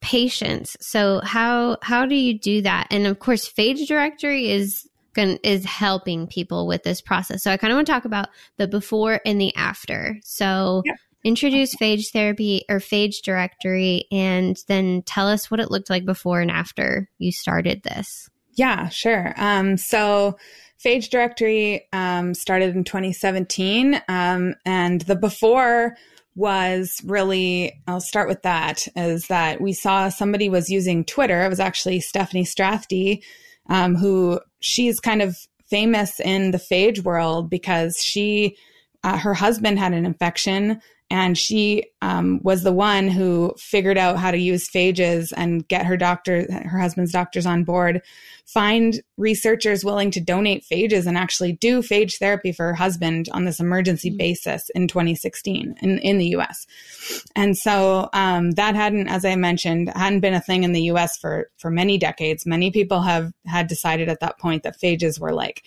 [0.00, 0.76] patients.
[0.80, 2.88] So how how do you do that?
[2.90, 7.42] And of course, phage directory is going is helping people with this process.
[7.42, 10.18] So I kind of want to talk about the before and the after.
[10.22, 10.82] So.
[10.84, 10.94] Yeah.
[11.24, 16.40] Introduce phage therapy or phage directory and then tell us what it looked like before
[16.40, 18.30] and after you started this.
[18.56, 19.34] Yeah, sure.
[19.36, 20.38] Um, so
[20.82, 25.96] Phage Directory um, started in 2017, um, and the before
[26.34, 31.42] was really I'll start with that is that we saw somebody was using Twitter.
[31.42, 33.22] It was actually Stephanie Strathdee,
[33.68, 35.36] um, who she's kind of
[35.70, 38.56] famous in the phage world because she
[39.02, 40.80] uh, her husband had an infection
[41.10, 45.86] and she um, was the one who figured out how to use phages and get
[45.86, 48.02] her doctor her husband's doctors on board
[48.44, 53.44] find researchers willing to donate phages and actually do phage therapy for her husband on
[53.44, 54.18] this emergency mm-hmm.
[54.18, 56.66] basis in 2016 in, in the us
[57.34, 61.16] and so um, that hadn't as i mentioned hadn't been a thing in the us
[61.16, 65.32] for for many decades many people have had decided at that point that phages were
[65.32, 65.62] like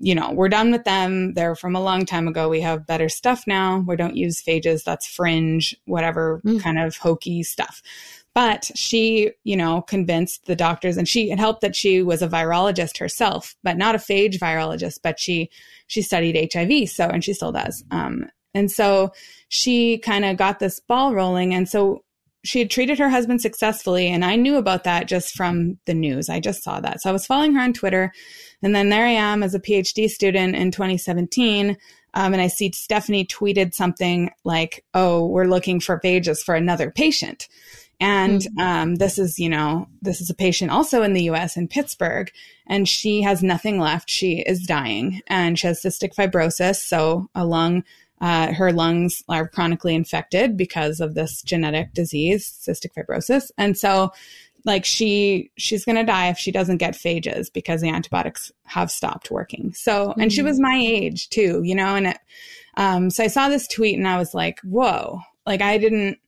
[0.00, 1.34] you know, we're done with them.
[1.34, 2.48] They're from a long time ago.
[2.48, 3.84] We have better stuff now.
[3.86, 4.84] We don't use phages.
[4.84, 6.60] That's fringe, whatever mm.
[6.60, 7.82] kind of hokey stuff.
[8.34, 12.28] But she, you know, convinced the doctors and she it helped that she was a
[12.28, 15.50] virologist herself, but not a phage virologist, but she
[15.86, 16.88] she studied HIV.
[16.88, 17.82] So and she still does.
[17.90, 19.12] Um, and so
[19.48, 21.54] she kind of got this ball rolling.
[21.54, 22.04] And so
[22.48, 24.08] she had treated her husband successfully.
[24.08, 26.28] And I knew about that just from the news.
[26.28, 27.02] I just saw that.
[27.02, 28.12] So I was following her on Twitter
[28.62, 31.76] and then there I am as a PhD student in 2017.
[32.14, 36.90] Um, and I see Stephanie tweeted something like, Oh, we're looking for phages for another
[36.90, 37.48] patient.
[38.00, 38.60] And mm-hmm.
[38.60, 42.30] um, this is, you know, this is a patient also in the US in Pittsburgh,
[42.66, 44.08] and she has nothing left.
[44.08, 46.76] She is dying and she has cystic fibrosis.
[46.76, 47.84] So a lung,
[48.20, 53.50] uh, her lungs are chronically infected because of this genetic disease, cystic fibrosis.
[53.56, 54.12] And so
[54.64, 58.90] like she she's going to die if she doesn't get phages because the antibiotics have
[58.90, 60.20] stopped working so mm-hmm.
[60.20, 60.48] and she mm-hmm.
[60.48, 62.18] was my age too you know and it,
[62.76, 66.18] um, so i saw this tweet and i was like whoa like i didn't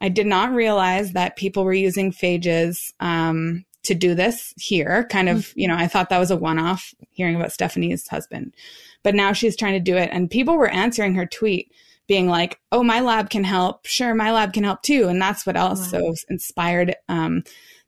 [0.00, 5.28] i did not realize that people were using phages um, to do this here kind
[5.28, 5.60] of mm-hmm.
[5.60, 8.54] you know i thought that was a one-off hearing about stephanie's husband
[9.02, 11.72] but now she's trying to do it and people were answering her tweet
[12.06, 15.46] being like oh my lab can help sure my lab can help too and that's
[15.46, 16.14] what also wow.
[16.28, 17.42] inspired um,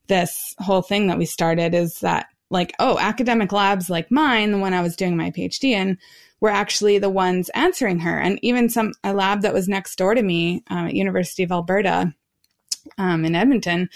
[0.08, 4.58] this whole thing that we started is that like, oh, academic labs like mine, the
[4.58, 5.98] one I was doing my PhD in,
[6.40, 8.18] were actually the ones answering her.
[8.18, 11.50] And even some a lab that was next door to me um, at University of
[11.50, 12.14] Alberta
[12.98, 13.88] um, in Edmonton,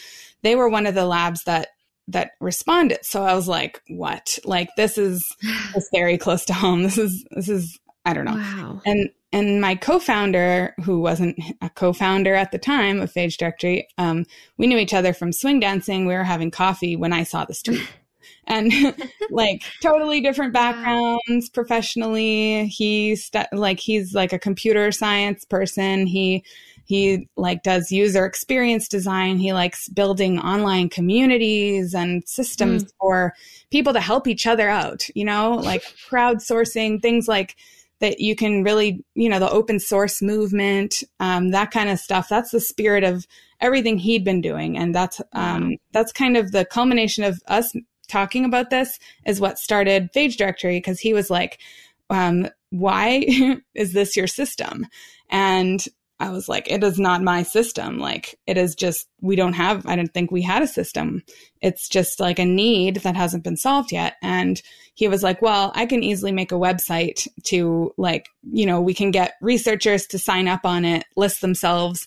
[0.43, 1.69] they were one of the labs that
[2.09, 3.05] that responded.
[3.05, 4.39] So I was like, what?
[4.45, 5.25] Like this is
[5.93, 6.83] very close to home.
[6.83, 8.35] This is this is I don't know.
[8.35, 8.83] Wow.
[8.87, 14.25] And and my co-founder, who wasn't a co-founder at the time of Phage Directory, um,
[14.57, 16.07] we knew each other from swing dancing.
[16.07, 17.87] We were having coffee when I saw this tweet.
[18.47, 18.73] and
[19.31, 22.67] like totally different backgrounds professionally.
[22.67, 26.07] He's like he's like a computer science person.
[26.07, 26.45] He
[26.87, 29.39] he like does user experience design.
[29.39, 32.91] He likes building online communities and systems mm.
[33.01, 33.35] for
[33.73, 37.57] people to help each other out, you know, like crowdsourcing, things like
[37.99, 42.29] that you can really, you know, the open source movement, um, that kind of stuff.
[42.29, 43.27] That's the spirit of
[43.61, 44.79] everything he'd been doing.
[44.79, 47.75] And that's, um, that's kind of the culmination of us
[48.07, 51.59] talking about this is what started Phage Directory because he was like,
[52.11, 53.25] um, why
[53.75, 54.87] is this your system?
[55.31, 55.85] And
[56.19, 57.99] I was like, it is not my system.
[57.99, 61.23] Like, it is just, we don't have, I don't think we had a system.
[61.61, 64.15] It's just like a need that hasn't been solved yet.
[64.23, 64.61] And
[64.95, 68.95] he was like, well, I can easily make a website to, like, you know, we
[68.95, 72.07] can get researchers to sign up on it, list themselves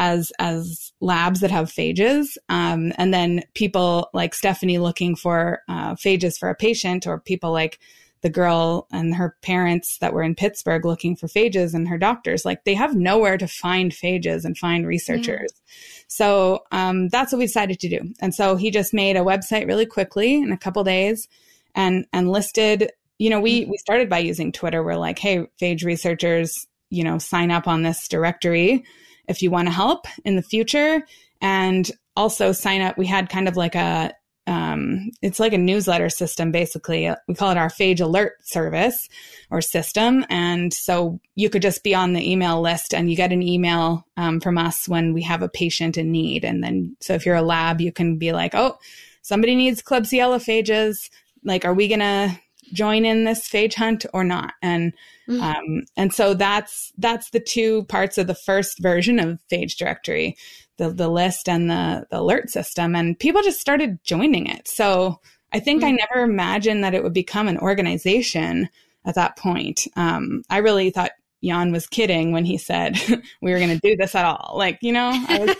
[0.00, 5.96] as as labs that have phages, um, and then people like Stephanie looking for uh,
[5.96, 7.80] phages for a patient, or people like
[8.22, 12.44] the girl and her parents that were in Pittsburgh looking for phages and her doctors,
[12.44, 15.52] like they have nowhere to find phages and find researchers.
[15.52, 16.02] Yeah.
[16.08, 18.14] So um, that's what we decided to do.
[18.20, 21.28] And so he just made a website really quickly in a couple days
[21.74, 23.70] and and listed, you know, we mm-hmm.
[23.70, 24.82] we started by using Twitter.
[24.82, 28.84] We're like, hey, phage researchers, you know, sign up on this directory
[29.28, 31.02] if you want to help in the future.
[31.40, 32.98] And also sign up.
[32.98, 34.12] We had kind of like a
[34.48, 37.10] um, it's like a newsletter system basically.
[37.28, 39.08] We call it our phage alert service
[39.50, 40.24] or system.
[40.30, 44.06] And so you could just be on the email list and you get an email
[44.16, 46.46] um, from us when we have a patient in need.
[46.46, 48.78] And then so if you're a lab you can be like oh
[49.20, 51.10] somebody needs klebsiella phages.
[51.44, 52.40] Like are we gonna
[52.72, 54.54] join in this phage hunt or not?
[54.62, 54.94] And
[55.28, 55.42] mm-hmm.
[55.42, 60.38] um, and so that's that's the two parts of the first version of phage directory
[60.78, 64.66] the the list and the the alert system and people just started joining it.
[64.66, 65.20] So
[65.52, 65.94] i think mm-hmm.
[65.94, 68.68] i never imagined that it would become an organization
[69.04, 69.86] at that point.
[69.96, 71.12] Um, i really thought
[71.42, 72.98] jan was kidding when he said
[73.42, 74.54] we were going to do this at all.
[74.56, 75.12] Like you know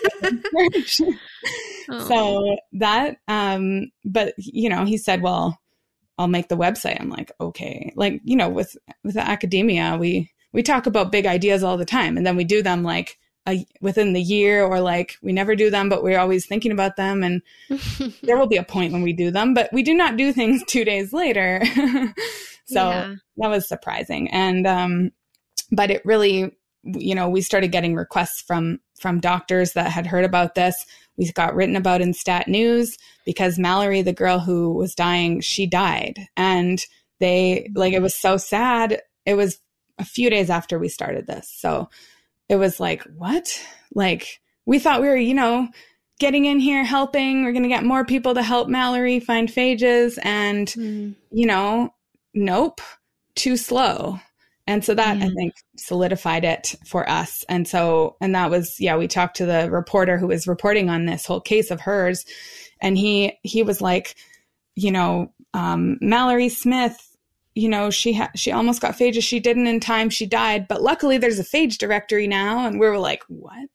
[2.06, 5.58] so that um but you know he said well
[6.16, 7.00] i'll make the website.
[7.00, 7.92] I'm like okay.
[7.96, 12.16] Like you know with with academia we we talk about big ideas all the time
[12.16, 15.70] and then we do them like a, within the year or like we never do
[15.70, 17.42] them but we're always thinking about them and
[18.22, 20.62] there will be a point when we do them but we do not do things
[20.66, 21.62] two days later
[22.66, 23.14] so yeah.
[23.36, 25.10] that was surprising and um
[25.70, 30.24] but it really, you know, we started getting requests from from doctors that had heard
[30.24, 30.86] about this.
[31.16, 35.66] We got written about in Stat News because Mallory, the girl who was dying, she
[35.66, 36.80] died, and
[37.20, 39.02] they like it was so sad.
[39.26, 39.58] It was
[39.98, 41.90] a few days after we started this, so
[42.48, 43.60] it was like, what?
[43.94, 45.68] Like we thought we were, you know,
[46.18, 47.44] getting in here helping.
[47.44, 50.18] We're going to get more people to help Mallory find phages.
[50.22, 51.14] And, mm.
[51.30, 51.94] you know,
[52.34, 52.80] nope,
[53.34, 54.18] too slow.
[54.66, 55.16] And so that.
[55.16, 57.42] I think solidified it for us.
[57.48, 61.06] And so, and that was, yeah, we talked to the reporter who was reporting on
[61.06, 62.26] this whole case of hers.
[62.80, 64.14] And he, he was like,
[64.74, 67.16] you know, um, Mallory Smith
[67.58, 69.24] you know, she ha- she almost got phages.
[69.24, 70.10] She didn't in time.
[70.10, 70.68] She died.
[70.68, 73.68] But luckily, there's a phage directory now, and we were like, what?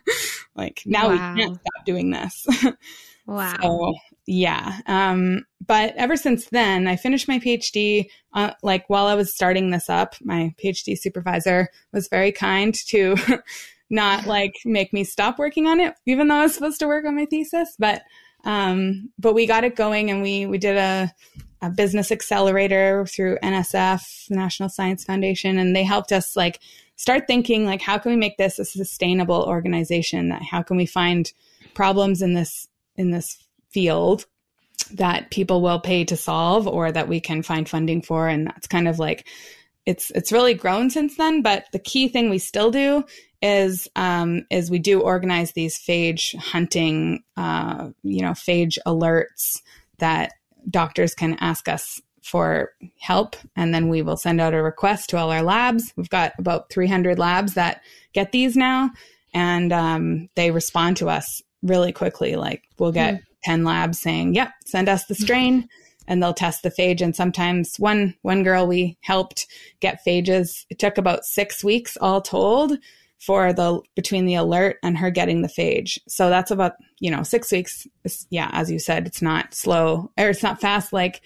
[0.54, 1.34] like now wow.
[1.34, 2.46] we can't stop doing this.
[3.26, 3.56] wow.
[3.62, 3.94] So
[4.26, 4.80] yeah.
[4.86, 8.08] Um, but ever since then, I finished my PhD.
[8.34, 13.16] Uh, like while I was starting this up, my PhD supervisor was very kind to
[13.90, 17.06] not like make me stop working on it, even though I was supposed to work
[17.06, 17.76] on my thesis.
[17.78, 18.02] But
[18.44, 21.14] um, but we got it going, and we we did a
[21.62, 26.60] a business accelerator through NSF, National Science Foundation, and they helped us like
[26.96, 30.28] start thinking like how can we make this a sustainable organization?
[30.28, 31.32] That how can we find
[31.74, 33.38] problems in this in this
[33.70, 34.26] field
[34.92, 38.66] that people will pay to solve or that we can find funding for and that's
[38.66, 39.26] kind of like
[39.86, 43.02] it's it's really grown since then but the key thing we still do
[43.40, 49.62] is um, is we do organize these phage hunting uh, you know phage alerts
[49.98, 50.32] that
[50.70, 55.16] doctors can ask us for help and then we will send out a request to
[55.16, 55.92] all our labs.
[55.96, 57.82] We've got about 300 labs that
[58.12, 58.90] get these now
[59.34, 62.36] and um, they respond to us really quickly.
[62.36, 63.22] Like we'll get mm.
[63.44, 65.68] 10 labs saying yep send us the strain
[66.06, 67.00] and they'll test the phage.
[67.00, 69.46] And sometimes one one girl we helped
[69.80, 70.64] get phages.
[70.70, 72.78] It took about six weeks all told
[73.24, 75.98] for the between the alert and her getting the phage.
[76.08, 77.86] So that's about, you know, six weeks.
[78.30, 81.22] Yeah, as you said, it's not slow or it's not fast like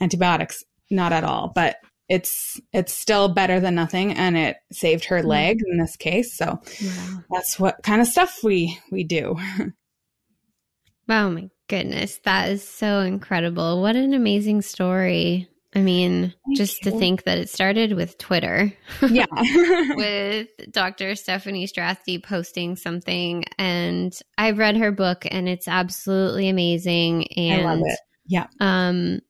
[0.00, 1.76] antibiotics, not at all, but
[2.08, 5.28] it's it's still better than nothing and it saved her mm-hmm.
[5.28, 6.36] leg in this case.
[6.36, 7.24] So wow.
[7.30, 9.36] that's what kind of stuff we we do.
[11.08, 13.82] oh my goodness, that is so incredible.
[13.82, 15.48] What an amazing story.
[15.74, 16.90] I mean, Thank just you.
[16.90, 18.72] to think that it started with Twitter.
[19.08, 19.26] Yeah.
[19.94, 21.14] with Dr.
[21.14, 23.44] Stephanie Strathdee posting something.
[23.56, 27.32] And I've read her book and it's absolutely amazing.
[27.34, 27.98] And I love it.
[28.26, 28.46] Yeah.
[28.58, 29.20] Um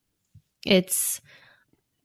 [0.64, 1.20] it's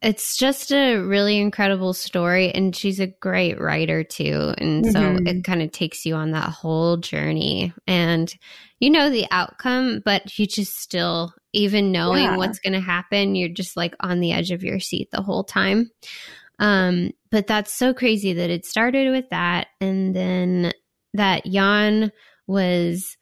[0.02, 5.28] it's just a really incredible story and she's a great writer too and so mm-hmm.
[5.28, 8.34] it kind of takes you on that whole journey and
[8.80, 12.38] you know the outcome but you just still even knowing yeah.
[12.38, 15.44] what's going to happen you're just like on the edge of your seat the whole
[15.44, 15.90] time.
[16.60, 20.72] Um but that's so crazy that it started with that and then
[21.14, 22.12] that jan
[22.48, 23.18] was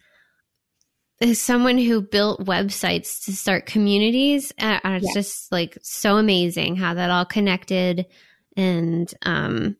[1.19, 5.13] is someone who built websites to start communities and it's yeah.
[5.13, 8.05] just like so amazing how that all connected
[8.57, 9.75] and um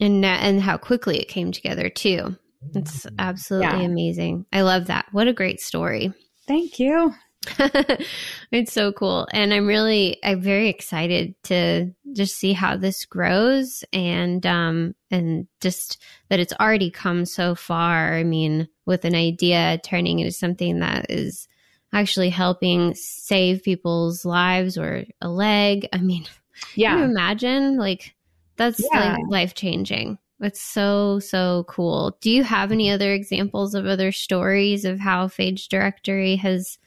[0.00, 2.36] and and how quickly it came together too.
[2.74, 3.86] It's absolutely yeah.
[3.86, 4.46] amazing.
[4.52, 5.06] I love that.
[5.12, 6.12] What a great story.
[6.46, 7.14] Thank you
[8.52, 9.26] it's so cool.
[9.32, 15.46] And i'm really i'm very excited to just see how this grows and um and
[15.60, 18.14] just that it's already come so far.
[18.14, 21.48] I mean with an idea turning into something that is
[21.92, 25.88] actually helping save people's lives or a leg.
[25.92, 26.26] I mean
[26.74, 27.76] yeah can you imagine?
[27.76, 28.14] Like
[28.56, 29.14] that's yeah.
[29.14, 32.16] like life changing it's so so cool.
[32.20, 36.78] Do you have any other examples of other stories of how phage directory has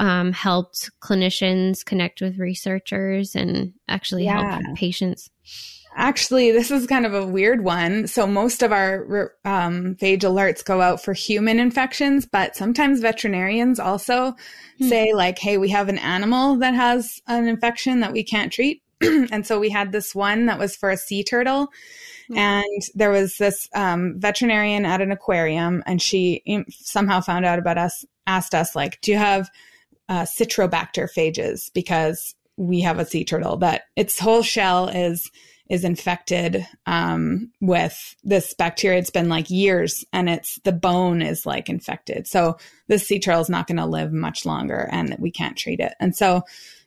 [0.00, 4.60] um, helped clinicians connect with researchers and actually yeah.
[4.60, 5.30] help patients?
[5.96, 8.08] Actually, this is kind of a weird one.
[8.08, 13.78] So most of our um, phage alerts go out for human infections, but sometimes veterinarians
[13.78, 14.88] also mm-hmm.
[14.88, 18.82] say like, "Hey, we have an animal that has an infection that we can't treat."
[19.00, 21.68] and so we had this one that was for a sea turtle.
[22.30, 22.38] Mm-hmm.
[22.38, 27.78] And there was this um, veterinarian at an aquarium, and she somehow found out about
[27.78, 29.50] us, asked us, like, do you have
[30.08, 31.70] uh, Citrobacter phages?
[31.72, 35.30] Because we have a sea turtle that its whole shell is
[35.70, 38.98] is infected um, with this bacteria.
[38.98, 42.26] It's been like years, and it's the bone is like infected.
[42.26, 45.80] So this sea turtle is not going to live much longer, and we can't treat
[45.80, 45.94] it.
[45.98, 46.42] And so,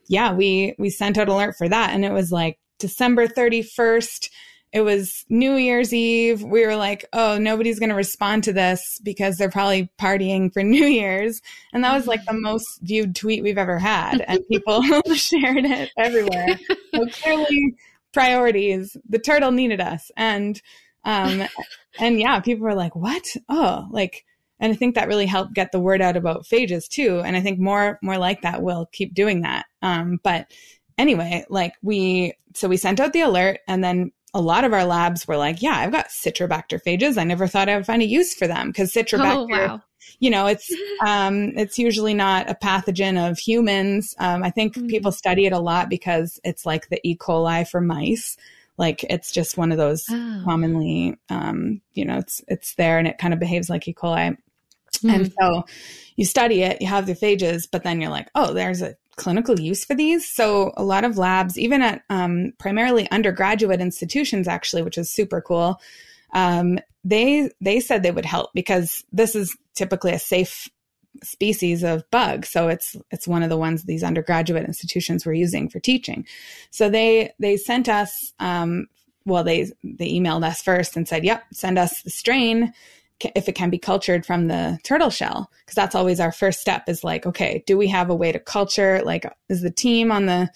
[0.07, 4.29] yeah, we we sent out alert for that, and it was like December thirty first
[4.77, 6.43] it was New Year's Eve.
[6.43, 10.61] We were like, oh, nobody's going to respond to this because they're probably partying for
[10.63, 11.41] New Year's.
[11.73, 14.21] And that was like the most viewed tweet we've ever had.
[14.21, 14.83] And people
[15.15, 16.59] shared it everywhere.
[16.93, 17.75] So clearly,
[18.13, 18.95] priorities.
[19.09, 20.11] The turtle needed us.
[20.15, 20.61] And,
[21.05, 21.47] um,
[21.97, 23.25] and yeah, people were like, what?
[23.49, 24.25] Oh, like,
[24.59, 27.21] and I think that really helped get the word out about phages too.
[27.25, 29.65] And I think more, more like that will keep doing that.
[29.81, 30.51] Um, but
[30.99, 34.85] anyway, like we, so we sent out the alert and then a lot of our
[34.85, 37.17] labs were like, yeah, I've got citrobacter phages.
[37.17, 39.81] I never thought I would find a use for them because citrobacter, oh, wow.
[40.19, 40.71] you know, it's,
[41.05, 44.15] um, it's usually not a pathogen of humans.
[44.19, 44.87] Um, I think mm-hmm.
[44.87, 47.15] people study it a lot because it's like the E.
[47.17, 48.37] coli for mice.
[48.77, 50.41] Like it's just one of those oh.
[50.45, 53.93] commonly, um, you know, it's, it's there and it kind of behaves like E.
[53.93, 54.37] coli.
[54.97, 55.09] Mm-hmm.
[55.09, 55.65] And so
[56.15, 59.59] you study it, you have the phages, but then you're like, oh, there's a clinical
[59.59, 60.31] use for these.
[60.31, 65.41] So a lot of labs, even at um, primarily undergraduate institutions, actually, which is super
[65.41, 65.81] cool,
[66.33, 70.69] um, they they said they would help because this is typically a safe
[71.23, 72.45] species of bug.
[72.45, 76.25] So it's it's one of the ones these undergraduate institutions were using for teaching.
[76.71, 78.33] So they they sent us.
[78.39, 78.87] Um,
[79.25, 82.73] well, they they emailed us first and said, "Yep, send us the strain."
[83.35, 86.87] If it can be cultured from the turtle shell because that's always our first step
[86.87, 90.25] is like okay do we have a way to culture like is the team on
[90.25, 90.49] the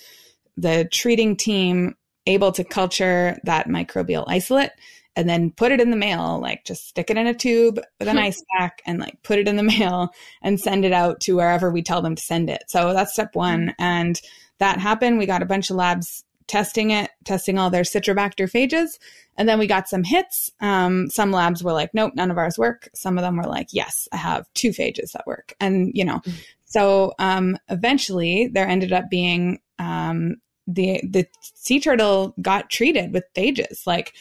[0.58, 1.96] the treating team
[2.28, 4.72] able to culture that microbial isolate
[5.16, 8.08] and then put it in the mail like just stick it in a tube with
[8.08, 10.10] an ice pack and like put it in the mail
[10.42, 12.64] and send it out to wherever we tell them to send it.
[12.68, 13.68] So that's step one.
[13.68, 13.84] Mm-hmm.
[13.84, 14.22] And
[14.60, 15.18] that happened.
[15.18, 19.00] We got a bunch of labs testing it, testing all their Citrobacter phages.
[19.38, 20.52] And then we got some hits.
[20.60, 22.90] Um, some labs were like, nope, none of ours work.
[22.94, 25.54] Some of them were like, yes, I have two phages that work.
[25.62, 26.38] And, you know, mm-hmm.
[26.66, 33.34] so um, eventually there ended up being um, the, the sea turtle got treated with
[33.34, 33.88] phages.
[33.88, 34.14] Like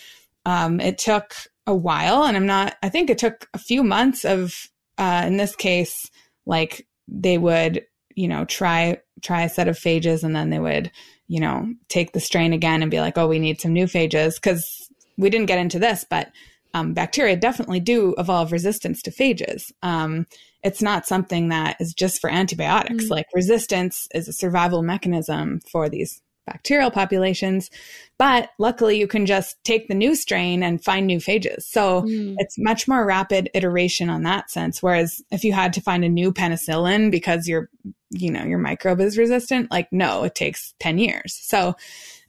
[0.47, 1.35] um, it took
[1.67, 5.37] a while and I'm not, I think it took a few months of, uh, in
[5.37, 6.09] this case,
[6.47, 10.93] like they would, you know, try, try a set of phages and then they would,
[11.31, 14.35] you know, take the strain again and be like, oh, we need some new phages.
[14.35, 16.33] Because we didn't get into this, but
[16.75, 19.71] um, bacteria definitely do evolve resistance to phages.
[19.81, 20.27] Um,
[20.65, 23.05] it's not something that is just for antibiotics.
[23.05, 23.11] Mm.
[23.11, 27.71] Like resistance is a survival mechanism for these bacterial populations.
[28.19, 31.63] But luckily, you can just take the new strain and find new phages.
[31.63, 32.35] So mm.
[32.39, 34.83] it's much more rapid iteration on that sense.
[34.83, 37.71] Whereas if you had to find a new penicillin because your,
[38.11, 41.39] you know, your microbe is resistant, like no, it takes 10 years.
[41.41, 41.77] So,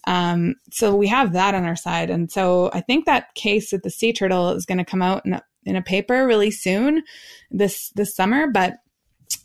[0.05, 2.09] um, so we have that on our side.
[2.09, 5.25] And so I think that case with the sea turtle is going to come out
[5.25, 7.03] in a, in a paper really soon
[7.51, 8.47] this, this summer.
[8.47, 8.77] But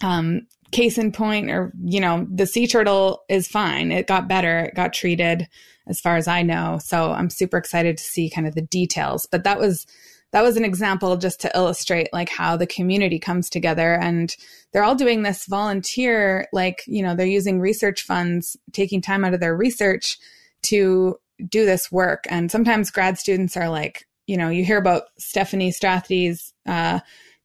[0.03, 3.93] um, case in point, or, you know, the sea turtle is fine.
[3.93, 4.61] It got better.
[4.61, 5.49] It got treated
[5.87, 6.79] as far as I know.
[6.83, 9.27] So I'm super excited to see kind of the details.
[9.27, 9.87] But that was,
[10.33, 14.37] that was an example just to illustrate like how the community comes together and
[14.73, 19.35] they're all doing this volunteer like you know they're using research funds taking time out
[19.35, 20.19] of their research
[20.63, 25.05] to do this work and sometimes grad students are like you know you hear about
[25.19, 27.01] stephanie Strathdee's uh,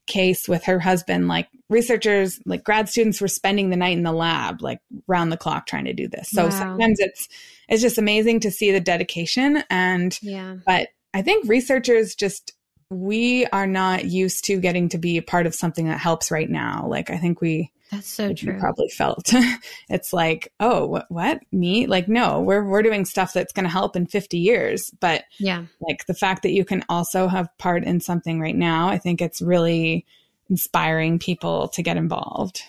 [0.07, 4.11] case with her husband like researchers like grad students were spending the night in the
[4.11, 6.49] lab like round the clock trying to do this so wow.
[6.49, 7.28] sometimes it's
[7.69, 12.53] it's just amazing to see the dedication and yeah but i think researchers just
[12.89, 16.49] we are not used to getting to be a part of something that helps right
[16.49, 18.57] now like i think we that's so true.
[18.57, 19.34] probably felt
[19.89, 21.88] it's like, oh, what, what me?
[21.88, 24.89] Like, no, we're we're doing stuff that's going to help in 50 years.
[25.01, 28.88] But yeah, like the fact that you can also have part in something right now,
[28.88, 30.05] I think it's really
[30.52, 32.62] inspiring people to get involved.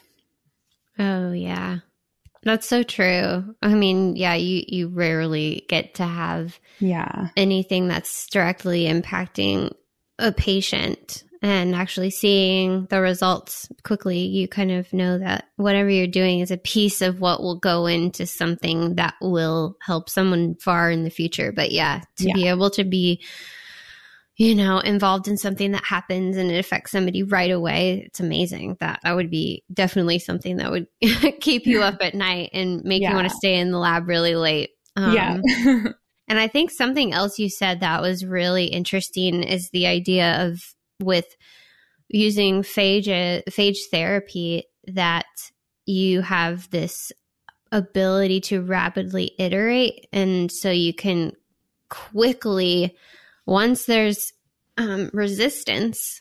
[0.98, 1.78] Oh yeah,
[2.42, 3.54] that's so true.
[3.60, 9.74] I mean, yeah, you you rarely get to have yeah anything that's directly impacting
[10.18, 16.06] a patient and actually seeing the results quickly, you kind of know that whatever you're
[16.06, 20.88] doing is a piece of what will go into something that will help someone far
[20.88, 21.50] in the future.
[21.50, 22.34] But yeah, to yeah.
[22.34, 23.20] be able to be,
[24.36, 28.76] you know, involved in something that happens and it affects somebody right away, it's amazing.
[28.80, 30.86] That that would be definitely something that would
[31.40, 33.10] keep you up at night and make yeah.
[33.10, 34.70] you want to stay in the lab really late.
[34.96, 35.38] Um, yeah.
[36.28, 40.58] and I think something else you said that was really interesting is the idea of
[41.00, 41.26] with
[42.08, 45.26] using phage phage therapy that
[45.86, 47.12] you have this
[47.70, 51.32] ability to rapidly iterate and so you can
[51.88, 52.94] quickly
[53.46, 54.32] once there's
[54.78, 56.20] um, resistance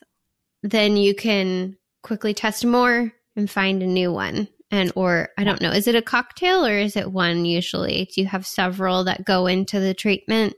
[0.62, 5.62] then you can quickly test more and find a new one and or i don't
[5.62, 9.24] know is it a cocktail or is it one usually do you have several that
[9.24, 10.54] go into the treatment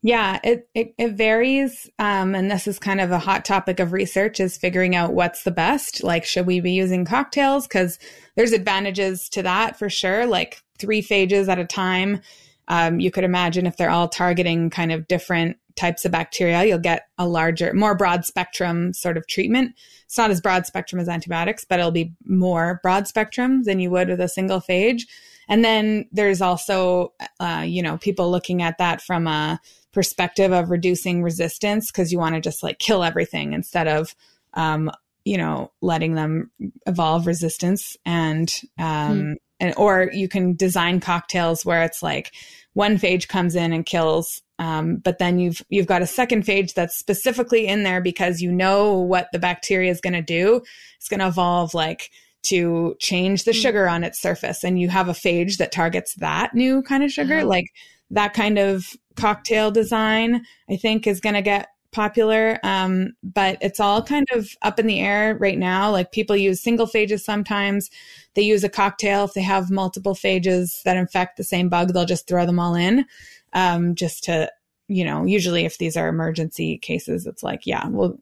[0.00, 1.90] yeah, it, it, it varies.
[1.98, 5.42] Um, and this is kind of a hot topic of research is figuring out what's
[5.42, 6.04] the best.
[6.04, 7.66] Like, should we be using cocktails?
[7.66, 7.98] Cause
[8.36, 10.24] there's advantages to that for sure.
[10.24, 12.20] Like three phages at a time.
[12.68, 16.78] Um, you could imagine if they're all targeting kind of different types of bacteria, you'll
[16.78, 19.74] get a larger, more broad spectrum sort of treatment.
[20.04, 23.90] It's not as broad spectrum as antibiotics, but it'll be more broad spectrum than you
[23.90, 25.02] would with a single phage.
[25.48, 29.60] And then there's also, uh, you know, people looking at that from a
[29.92, 34.14] perspective of reducing resistance because you want to just like kill everything instead of,
[34.54, 34.90] um,
[35.24, 36.50] you know, letting them
[36.86, 39.34] evolve resistance and, um, mm.
[39.60, 42.32] And, or you can design cocktails where it's like
[42.74, 46.74] one phage comes in and kills um, but then you've you've got a second phage
[46.74, 50.62] that's specifically in there because you know what the bacteria is going to do.
[50.96, 52.10] It's going to evolve like
[52.44, 53.62] to change the mm.
[53.62, 57.12] sugar on its surface, and you have a phage that targets that new kind of
[57.12, 57.38] sugar.
[57.38, 57.46] Uh-huh.
[57.46, 57.66] Like
[58.10, 58.84] that kind of
[59.14, 62.58] cocktail design, I think, is going to get popular.
[62.62, 65.90] Um, but it's all kind of up in the air right now.
[65.90, 67.90] Like people use single phages sometimes.
[68.34, 71.92] They use a cocktail if they have multiple phages that infect the same bug.
[71.92, 73.06] They'll just throw them all in
[73.52, 74.52] um, just to,
[74.86, 78.18] you know, usually if these are emergency cases, it's like, yeah, well,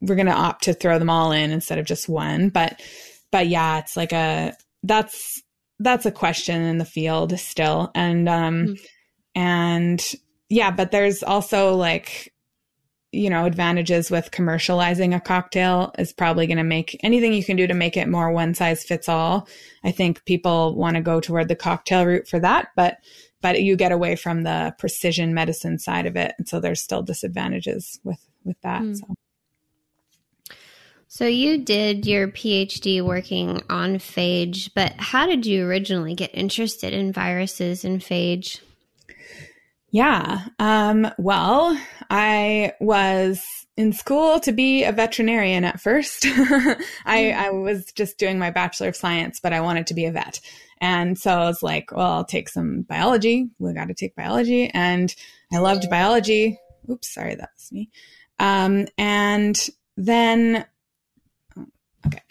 [0.00, 2.48] we're going to opt to throw them all in instead of just one.
[2.48, 2.82] But,
[3.30, 5.42] but yeah, it's like a, that's,
[5.78, 7.90] that's a question in the field still.
[7.94, 8.74] And, um, mm-hmm.
[9.34, 10.14] and
[10.48, 12.33] yeah, but there's also like,
[13.14, 17.56] you know, advantages with commercializing a cocktail is probably going to make anything you can
[17.56, 19.48] do to make it more one size fits all.
[19.84, 22.98] I think people want to go toward the cocktail route for that, but
[23.40, 26.34] but you get away from the precision medicine side of it.
[26.38, 28.80] And so there's still disadvantages with, with that.
[28.80, 28.96] Mm.
[28.96, 29.14] So.
[31.08, 36.94] So you did your PhD working on phage, but how did you originally get interested
[36.94, 38.60] in viruses and phage?
[39.90, 40.46] Yeah.
[40.58, 41.78] Um, well,
[42.10, 43.44] I was
[43.76, 46.24] in school to be a veterinarian at first.
[46.26, 46.76] I,
[47.06, 47.36] mm.
[47.36, 50.40] I was just doing my Bachelor of Science, but I wanted to be a vet.
[50.80, 53.48] And so I was like, well, I'll take some biology.
[53.58, 54.70] We got to take biology.
[54.72, 55.14] And
[55.52, 56.58] I loved biology.
[56.90, 57.90] Oops, sorry, that was me.
[58.38, 59.58] Um, and
[59.96, 60.66] then,
[61.56, 61.66] oh,
[62.06, 62.22] okay.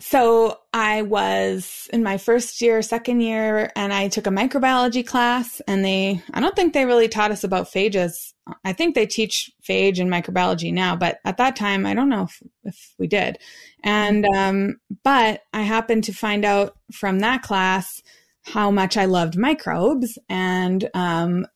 [0.00, 5.60] So I was in my first year, second year, and I took a microbiology class.
[5.68, 8.31] And they, I don't think they really taught us about phages.
[8.64, 12.24] I think they teach phage and microbiology now, but at that time, I don't know
[12.24, 13.38] if, if we did.
[13.84, 18.02] And, um, but I happened to find out from that class
[18.42, 20.18] how much I loved microbes.
[20.28, 21.46] And, um,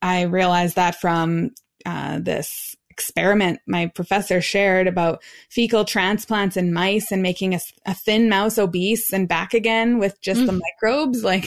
[0.00, 1.50] I realized that from,
[1.84, 7.92] uh, this experiment my professor shared about fecal transplants in mice and making a, a
[7.92, 10.46] thin mouse obese and back again with just mm.
[10.46, 11.22] the microbes.
[11.22, 11.46] Like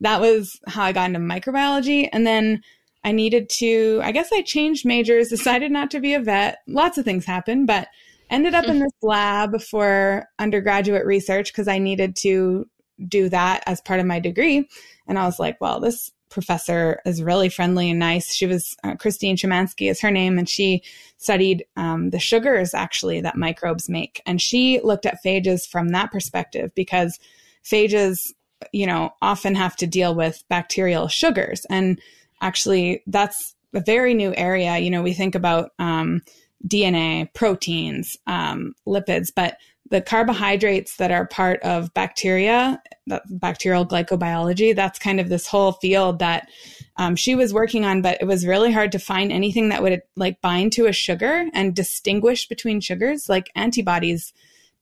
[0.00, 2.08] that was how I got into microbiology.
[2.12, 2.62] And then
[3.04, 6.58] I needed to, I guess I changed majors, decided not to be a vet.
[6.66, 7.88] Lots of things happened, but
[8.28, 12.68] ended up in this lab for undergraduate research because I needed to
[13.08, 14.68] do that as part of my degree.
[15.06, 18.34] And I was like, well, this professor is really friendly and nice.
[18.34, 20.82] She was uh, Christine Szymanski is her name, and she
[21.18, 24.22] studied um, the sugars actually that microbes make.
[24.26, 27.18] And she looked at phages from that perspective because
[27.64, 28.32] phages,
[28.72, 31.66] you know, often have to deal with bacterial sugars.
[31.68, 32.00] And
[32.40, 34.78] actually, that's a very new area.
[34.78, 36.22] You know, we think about um,
[36.66, 39.56] DNA, proteins, um, lipids, but
[39.90, 42.80] the carbohydrates that are part of bacteria,
[43.28, 46.48] bacterial glycobiology, that's kind of this whole field that
[46.96, 50.00] um, she was working on, but it was really hard to find anything that would
[50.14, 53.28] like bind to a sugar and distinguish between sugars.
[53.28, 54.32] Like antibodies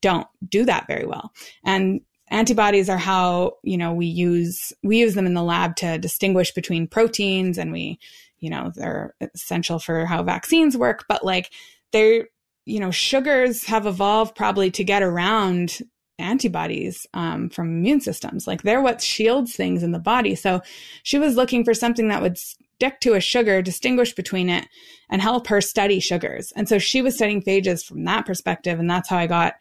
[0.02, 1.32] don't do that very well.
[1.64, 5.98] And antibodies are how, you know, we use, we use them in the lab to
[5.98, 7.98] distinguish between proteins and we,
[8.38, 11.50] you know, they're essential for how vaccines work, but like
[11.92, 12.28] they're,
[12.64, 15.78] you know, sugars have evolved probably to get around
[16.18, 18.46] antibodies um, from immune systems.
[18.46, 20.34] Like they're what shields things in the body.
[20.34, 20.60] So
[21.02, 24.68] she was looking for something that would stick to a sugar, distinguish between it,
[25.10, 26.52] and help her study sugars.
[26.56, 28.78] And so she was studying phages from that perspective.
[28.78, 29.54] And that's how I got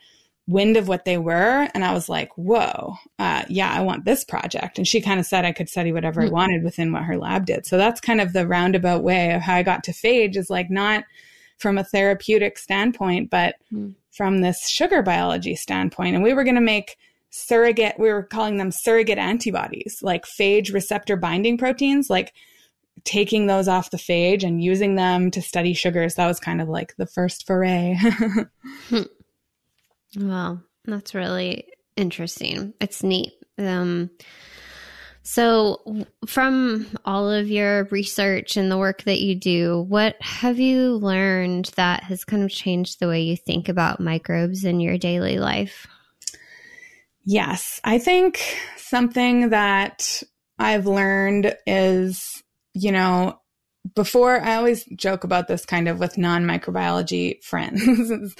[0.47, 1.67] wind of what they were.
[1.73, 4.77] And I was like, whoa, uh, yeah, I want this project.
[4.77, 6.29] And she kind of said I could study whatever mm-hmm.
[6.29, 7.65] I wanted within what her lab did.
[7.65, 10.69] So that's kind of the roundabout way of how I got to phage is like
[10.69, 11.03] not–
[11.57, 13.93] from a therapeutic standpoint, but mm.
[14.11, 16.15] from this sugar biology standpoint.
[16.15, 16.97] And we were going to make
[17.29, 22.33] surrogate, we were calling them surrogate antibodies, like phage receptor binding proteins, like
[23.03, 26.15] taking those off the phage and using them to study sugars.
[26.15, 27.95] That was kind of like the first foray.
[30.15, 32.73] Wow, that's really interesting.
[32.79, 33.33] It's neat.
[33.57, 34.11] Um,
[35.23, 40.95] so, from all of your research and the work that you do, what have you
[40.95, 45.37] learned that has kind of changed the way you think about microbes in your daily
[45.37, 45.85] life?
[47.25, 48.39] Yes, I think
[48.77, 50.23] something that
[50.57, 52.41] I've learned is,
[52.73, 53.37] you know,
[53.97, 58.35] before I always joke about this kind of with non microbiology friends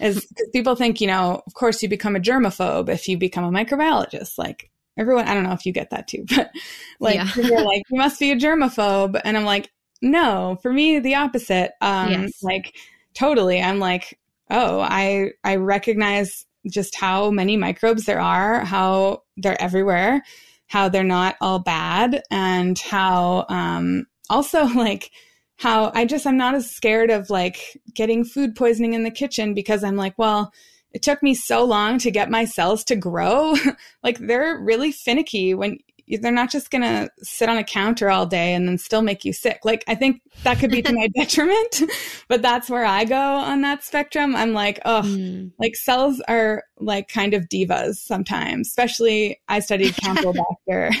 [0.00, 3.44] is, because people think, you know, of course you become a germaphobe if you become
[3.44, 4.38] a microbiologist.
[4.38, 6.50] Like everyone, I don't know if you get that too, but
[6.98, 7.28] like, yeah.
[7.36, 9.20] you're like, you must be a germaphobe.
[9.22, 11.72] And I'm like, no, for me, the opposite.
[11.82, 12.42] Um, yes.
[12.42, 12.74] like
[13.14, 13.60] totally.
[13.60, 14.18] I'm like,
[14.50, 20.22] oh, I, I recognize just how many microbes there are, how they're everywhere,
[20.68, 25.10] how they're not all bad, and how um, also like
[25.56, 29.54] how I just I'm not as scared of like getting food poisoning in the kitchen
[29.54, 30.52] because I'm like, well,
[30.92, 33.54] it took me so long to get my cells to grow.
[34.02, 35.78] like they're really finicky when
[36.20, 39.24] they're not just going to sit on a counter all day and then still make
[39.24, 39.60] you sick.
[39.64, 41.82] Like, I think that could be to my detriment,
[42.28, 44.36] but that's where I go on that spectrum.
[44.36, 45.52] I'm like, oh, mm.
[45.58, 50.92] like cells are like kind of divas sometimes, especially I studied Campylobacter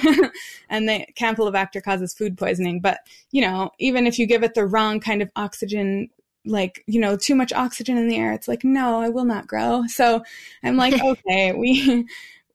[0.70, 2.80] and the Campylobacter causes food poisoning.
[2.80, 3.00] But,
[3.30, 6.08] you know, even if you give it the wrong kind of oxygen
[6.44, 9.46] like you know too much oxygen in the air it's like no i will not
[9.46, 10.20] grow so
[10.64, 12.04] i'm like okay we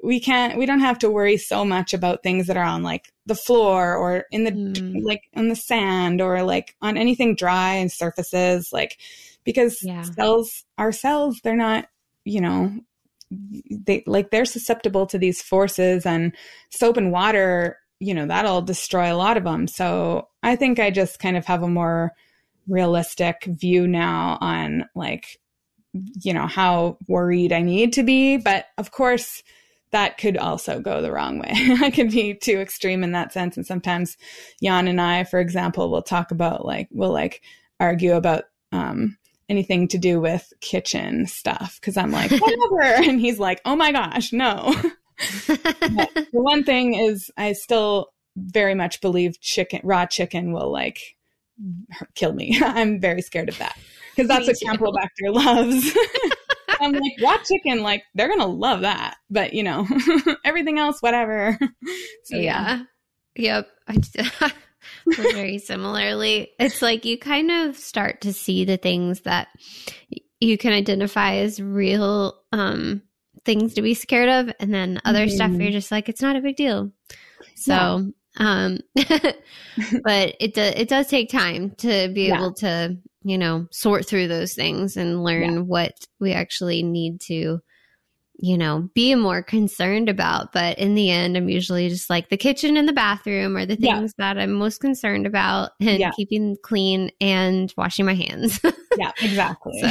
[0.08, 3.12] we can't we don't have to worry so much about things that are on like
[3.26, 5.04] the floor or in the mm.
[5.04, 8.98] like on the sand or like on anything dry and surfaces like
[9.44, 10.04] because yeah.
[10.04, 11.90] cells are cells they're not
[12.24, 12.72] you know
[13.70, 16.34] they like they're susceptible to these forces and
[16.70, 20.90] soap and water you know that'll destroy a lot of them so i think i
[20.90, 22.14] just kind of have a more
[22.70, 25.38] realistic view now on like
[26.24, 29.44] you know how worried i need to be but of course
[29.92, 31.52] that could also go the wrong way.
[31.82, 33.58] I could be too extreme in that sense.
[33.58, 34.18] And sometimes
[34.62, 37.42] Jan and I, for example, will talk about like, we'll like
[37.80, 39.18] argue about, um,
[39.50, 41.80] anything to do with kitchen stuff.
[41.82, 42.82] Cause I'm like, whatever.
[43.10, 44.74] and he's like, oh my gosh, no.
[45.48, 51.00] the one thing is I still very much believe chicken, raw chicken will like
[52.14, 52.60] kill me.
[52.62, 53.78] I'm very scared of that
[54.16, 55.98] because that's what Campylobacter loves.
[56.96, 59.18] I'm like, raw chicken, like they're gonna love that.
[59.30, 59.88] But you know,
[60.46, 61.58] everything else, whatever.
[62.24, 62.84] So yeah.
[63.36, 63.64] yeah.
[63.64, 63.68] Yep.
[63.88, 64.52] I
[65.16, 66.52] very similarly.
[66.60, 69.48] It's like you kind of start to see the things that
[70.42, 73.02] you can identify as real um
[73.46, 75.36] things to be scared of and then other mm-hmm.
[75.36, 76.92] stuff you're just like it's not a big deal.
[77.56, 78.64] So yeah.
[78.64, 82.36] um but it does it does take time to be yeah.
[82.36, 85.60] able to you know, sort through those things and learn yeah.
[85.60, 87.60] what we actually need to,
[88.40, 90.54] you know, be more concerned about.
[90.54, 93.76] But in the end, I'm usually just like the kitchen and the bathroom are the
[93.76, 94.34] things yeah.
[94.34, 96.12] that I'm most concerned about and yeah.
[96.12, 98.62] keeping clean and washing my hands.
[98.98, 99.78] yeah, exactly.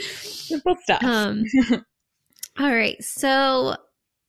[0.00, 1.04] Simple stuff.
[1.04, 1.44] Um,
[2.58, 3.00] all right.
[3.04, 3.76] So,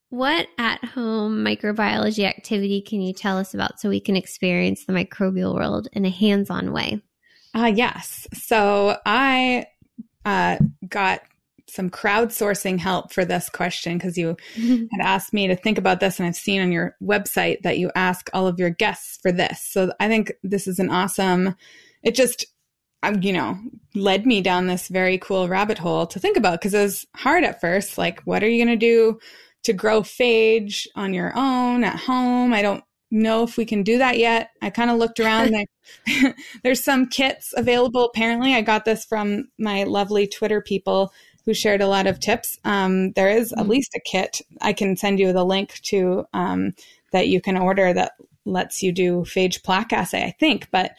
[0.10, 4.94] what at home microbiology activity can you tell us about so we can experience the
[4.94, 7.02] microbial world in a hands on way?
[7.58, 8.28] Uh, yes.
[8.34, 9.66] So I
[10.26, 11.22] uh, got
[11.68, 16.20] some crowdsourcing help for this question because you had asked me to think about this,
[16.20, 19.64] and I've seen on your website that you ask all of your guests for this.
[19.64, 21.56] So I think this is an awesome.
[22.04, 22.46] It just,
[23.02, 23.58] um, you know,
[23.96, 27.44] led me down this very cool rabbit hole to think about because it was hard
[27.44, 27.98] at first.
[27.98, 29.18] Like, what are you going to do
[29.64, 32.54] to grow phage on your own at home?
[32.54, 34.52] I don't know if we can do that yet.
[34.62, 35.54] I kind of looked around.
[36.06, 38.06] there, there's some kits available.
[38.06, 41.14] Apparently, I got this from my lovely Twitter people
[41.46, 42.60] who shared a lot of tips.
[42.66, 43.70] Um, there is at mm-hmm.
[43.70, 44.42] least a kit.
[44.62, 46.74] I can send you the link to um,
[47.12, 48.14] that you can order that
[48.46, 50.24] lets you do phage plaque assay.
[50.24, 50.92] I think, but.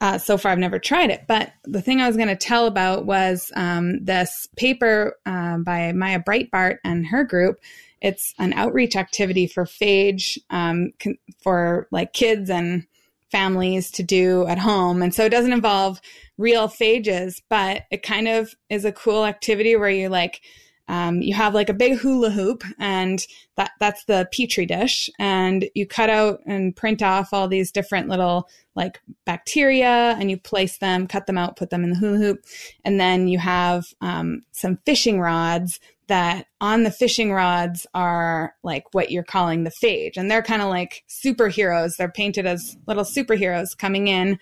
[0.00, 1.24] Uh, so far, I've never tried it.
[1.26, 5.90] But the thing I was going to tell about was um, this paper uh, by
[5.90, 7.58] Mya Breitbart and her group
[8.00, 12.86] it's an outreach activity for phage um, con- for like kids and
[13.30, 15.02] families to do at home.
[15.02, 16.00] And so it doesn't involve
[16.38, 20.40] real phages, but it kind of is a cool activity where you like,
[20.88, 23.26] um, you have like a big hula hoop and
[23.56, 28.08] that, that's the petri dish and you cut out and print off all these different
[28.08, 32.16] little like bacteria and you place them, cut them out, put them in the hula
[32.16, 32.44] hoop.
[32.84, 35.78] And then you have, um, some fishing rods
[36.08, 40.16] that on the fishing rods are like what you're calling the phage.
[40.16, 41.96] And they're kind of like superheroes.
[41.96, 44.38] They're painted as little superheroes coming in.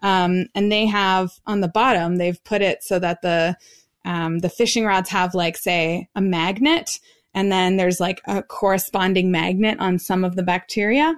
[0.00, 3.56] Um, and they have on the bottom, they've put it so that the,
[4.04, 6.98] um, the fishing rods have like, say, a magnet.
[7.34, 11.14] And then there's like a corresponding magnet on some of the bacteria,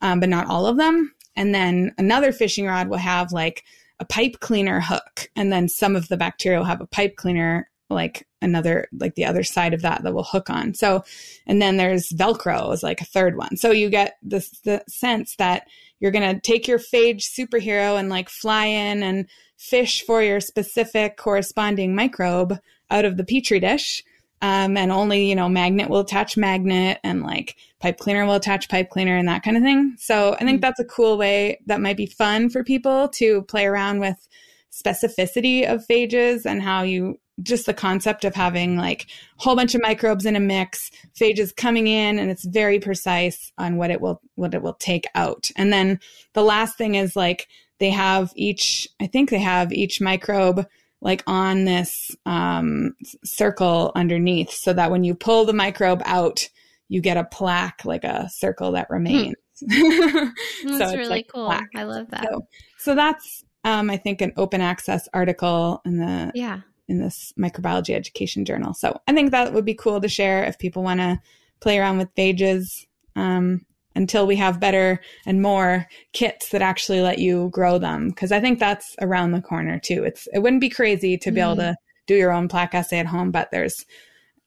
[0.00, 1.14] um, but not all of them.
[1.36, 3.64] And then another fishing rod will have like
[4.00, 5.28] a pipe cleaner hook.
[5.36, 9.24] And then some of the bacteria will have a pipe cleaner like another like the
[9.24, 10.74] other side of that that will hook on.
[10.74, 11.04] So
[11.46, 13.56] and then there's Velcro is like a third one.
[13.56, 15.66] So you get the sense that
[16.00, 19.28] you're gonna take your phage superhero and like fly in and
[19.58, 22.58] fish for your specific corresponding microbe
[22.90, 24.02] out of the petri dish.
[24.40, 28.68] Um, and only, you know, magnet will attach magnet and like pipe cleaner will attach
[28.68, 29.96] pipe cleaner and that kind of thing.
[29.98, 30.62] So I think mm.
[30.62, 34.28] that's a cool way that might be fun for people to play around with
[34.72, 39.06] specificity of phages and how you just the concept of having like
[39.38, 43.52] a whole bunch of microbes in a mix, phages coming in, and it's very precise
[43.58, 45.48] on what it will what it will take out.
[45.56, 46.00] And then
[46.34, 47.48] the last thing is like
[47.78, 50.66] they have each, I think they have each microbe
[51.00, 56.48] like on this um, circle underneath, so that when you pull the microbe out,
[56.88, 59.36] you get a plaque, like a circle that remains.
[59.60, 60.78] Hmm.
[60.78, 61.46] that's really like cool.
[61.46, 61.70] Plaque.
[61.74, 62.28] I love that.
[62.30, 67.32] So, so that's um, I think an open access article in the yeah in this
[67.38, 68.72] microbiology education journal.
[68.72, 71.20] So I think that would be cool to share if people want to
[71.60, 77.18] play around with phages um, until we have better and more kits that actually let
[77.18, 78.08] you grow them.
[78.08, 80.04] Because I think that's around the corner too.
[80.04, 81.44] It's it wouldn't be crazy to be mm.
[81.44, 81.76] able to
[82.06, 83.84] do your own plaque assay at home, but there's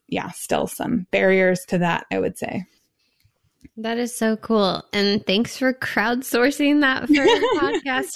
[0.07, 2.05] yeah still some barriers to that.
[2.11, 2.65] I would say.
[3.77, 4.83] That is so cool.
[4.91, 8.11] And thanks for crowdsourcing that for the podcast.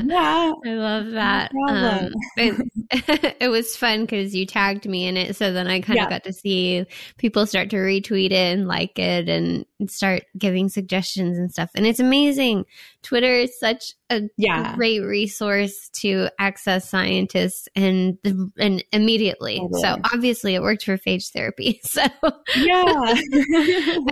[0.08, 0.52] yeah.
[0.64, 1.50] I love that.
[1.52, 5.34] No um, it, it, was fun because you tagged me in it.
[5.34, 6.10] So then I kind of yeah.
[6.10, 6.86] got to see
[7.18, 11.70] people start to retweet it and like it and start giving suggestions and stuff.
[11.74, 12.64] And it's amazing.
[13.02, 14.74] Twitter is such a yeah.
[14.76, 18.18] great resource to access scientists and
[18.58, 19.58] and immediately.
[19.58, 19.80] Totally.
[19.82, 21.80] So obviously it worked for phage therapy.
[21.92, 22.02] So
[22.56, 22.94] yeah,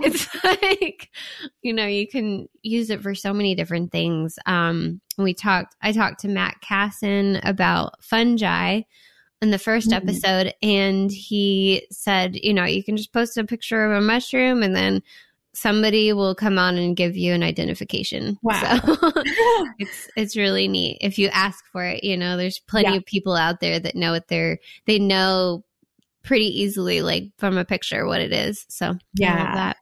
[0.03, 1.09] it's like
[1.61, 4.37] you know you can use it for so many different things.
[4.45, 5.75] Um, we talked.
[5.81, 8.81] I talked to Matt Kasson about fungi
[9.41, 9.93] in the 1st mm-hmm.
[9.93, 14.61] episode and he said you know you can just post a picture of a mushroom
[14.61, 15.01] and then
[15.53, 18.37] somebody will come on and give you an identification.
[18.41, 18.79] Wow.
[18.85, 18.97] So
[19.79, 22.97] it's it's really neat if you ask for it, you know, there's plenty yeah.
[22.97, 25.63] of people out there that know what they're they know
[26.23, 28.65] pretty easily like from a picture what it is.
[28.69, 29.55] So yeah.
[29.55, 29.77] that.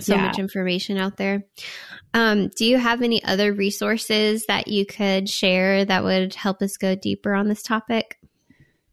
[0.00, 0.26] So yeah.
[0.26, 1.44] much information out there.
[2.14, 6.78] Um, do you have any other resources that you could share that would help us
[6.78, 8.18] go deeper on this topic?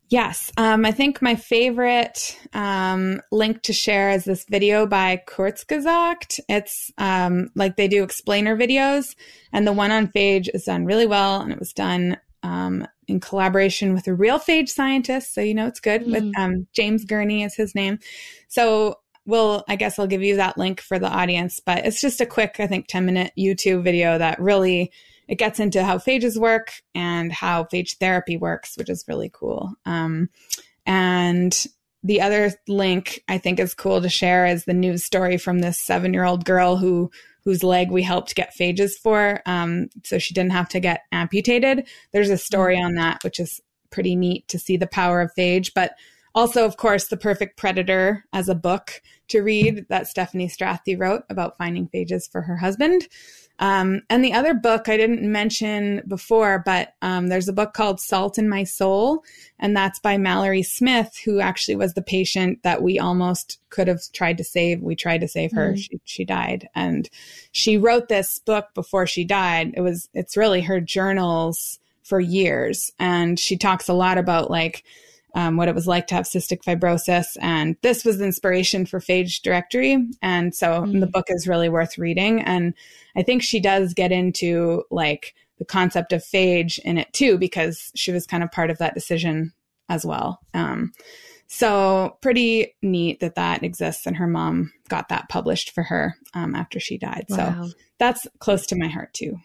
[0.09, 0.51] Yes.
[0.57, 6.39] Um, I think my favorite um, link to share is this video by Kurzgesagt.
[6.49, 9.15] It's um, like they do explainer videos,
[9.53, 13.19] and the one on phage is done really well, and it was done um, in
[13.19, 15.35] collaboration with a real phage scientist.
[15.35, 17.99] So, you know, it's good with um, James Gurney is his name.
[18.47, 18.95] So,
[19.27, 22.25] we'll, I guess I'll give you that link for the audience, but it's just a
[22.25, 24.91] quick, I think, 10 minute YouTube video that really
[25.29, 29.71] it gets into how phages work and how phage therapy works, which is really cool.
[29.85, 30.29] Um,
[30.87, 31.65] and
[32.03, 35.85] the other link I think is cool to share is the news story from this
[35.85, 37.11] seven year old girl who
[37.45, 41.87] whose leg we helped get phages for, um, so she didn't have to get amputated.
[42.11, 43.61] There's a story on that, which is
[43.91, 45.93] pretty neat to see the power of phage, but
[46.35, 51.23] also, of course, The Perfect Predator as a book to read that Steffanie Strathdee wrote
[51.29, 53.07] about finding phages for her husband.
[53.59, 57.99] Um, and the other book I didn't mention before, but um, there's a book called
[57.99, 59.23] Salt in My Soul,
[59.59, 63.99] and that's by Mallory Smith, who actually was the patient that we almost could have
[64.13, 64.81] tried to save.
[64.81, 65.73] We tried to save her.
[65.73, 65.77] Mm.
[65.77, 67.09] She, she died, and
[67.51, 69.73] she wrote this book before she died.
[69.75, 74.85] It was it's really her journals for years, and she talks a lot about like
[75.35, 77.37] um, what it was like to have cystic fibrosis.
[77.39, 80.07] And this was the inspiration for Phage Directory.
[80.21, 80.99] And so mm-hmm.
[80.99, 82.41] the book is really worth reading.
[82.41, 82.73] And
[83.15, 87.91] I think she does get into like the concept of phage in it too, because
[87.95, 89.53] she was kind of part of that decision
[89.89, 90.39] as well.
[90.53, 90.93] Um,
[91.47, 94.05] so pretty neat that that exists.
[94.05, 97.25] And her mom got that published for her um, after she died.
[97.29, 97.65] Wow.
[97.65, 99.39] So that's close to my heart too.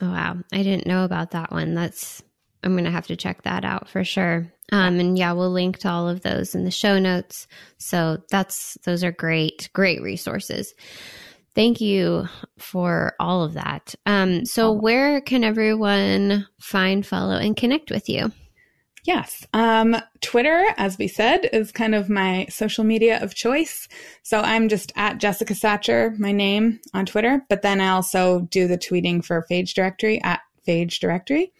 [0.00, 0.36] Oh, wow.
[0.52, 1.74] I didn't know about that one.
[1.74, 2.22] That's,
[2.64, 4.52] I'm going to have to check that out for sure.
[4.70, 7.46] Um, and yeah, we'll link to all of those in the show notes.
[7.78, 10.74] So that's, those are great, great resources.
[11.54, 13.94] Thank you for all of that.
[14.06, 18.30] Um, so where can everyone find, follow, and connect with you?
[19.04, 19.46] Yes.
[19.54, 23.88] Um, Twitter, as we said, is kind of my social media of choice.
[24.22, 28.68] So I'm just at Jessica Sacher, my name on Twitter, but then I also do
[28.68, 31.52] the tweeting for Phage Directory at Phage Directory.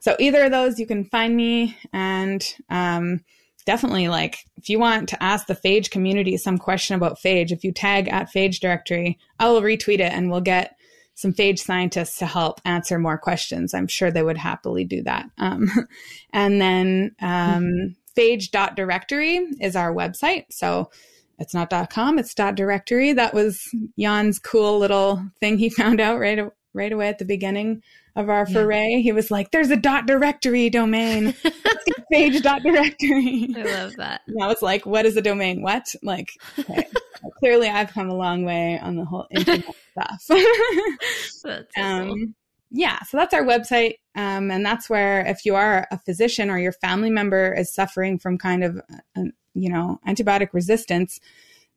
[0.00, 3.20] So either of those, you can find me and um,
[3.66, 7.64] definitely like if you want to ask the Phage community some question about Phage, if
[7.64, 10.76] you tag at Phage Directory, I will retweet it and we'll get
[11.16, 13.72] some phage scientists to help answer more questions.
[13.72, 15.24] I'm sure they would happily do that.
[15.38, 15.70] Um,
[16.32, 20.44] and then um, phage.directory is our website.
[20.50, 20.90] So
[21.38, 23.14] it's not .com, it's .directory.
[23.14, 23.62] That was
[23.98, 26.38] Jan's cool little thing he found out right,
[26.74, 27.82] right away at the beginning
[28.16, 28.88] of our foray.
[28.88, 28.98] Yeah.
[28.98, 31.32] He was like, there's a dot .directory domain.
[32.12, 33.54] phage.directory.
[33.56, 34.22] I love that.
[34.26, 35.62] And I was like, what is a domain?
[35.62, 35.94] What?
[36.02, 36.88] Like, okay.
[37.38, 40.20] clearly I've come a long way on the whole internet stuff.
[40.20, 42.26] so um, cool.
[42.70, 43.94] Yeah, so that's our website.
[44.16, 48.18] Um, and that's where if you are a physician or your family member is suffering
[48.18, 48.80] from kind of,
[49.16, 51.20] uh, you know, antibiotic resistance,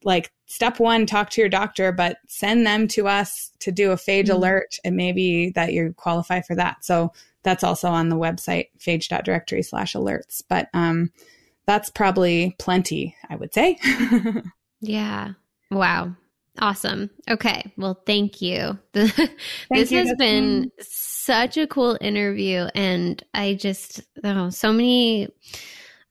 [0.03, 3.95] like step one, talk to your doctor, but send them to us to do a
[3.95, 4.37] phage mm-hmm.
[4.37, 4.77] alert.
[4.83, 6.83] and maybe that you qualify for that.
[6.83, 7.11] So
[7.43, 10.41] that's also on the website, phage.directory slash alerts.
[10.47, 11.11] But um,
[11.65, 13.77] that's probably plenty, I would say.
[14.81, 15.33] yeah.
[15.71, 16.15] Wow.
[16.57, 17.09] Awesome.
[17.29, 17.71] Okay.
[17.77, 18.77] Well, thank you.
[18.93, 22.67] this thank you, has been such a cool interview.
[22.75, 25.29] And I just, oh, so many,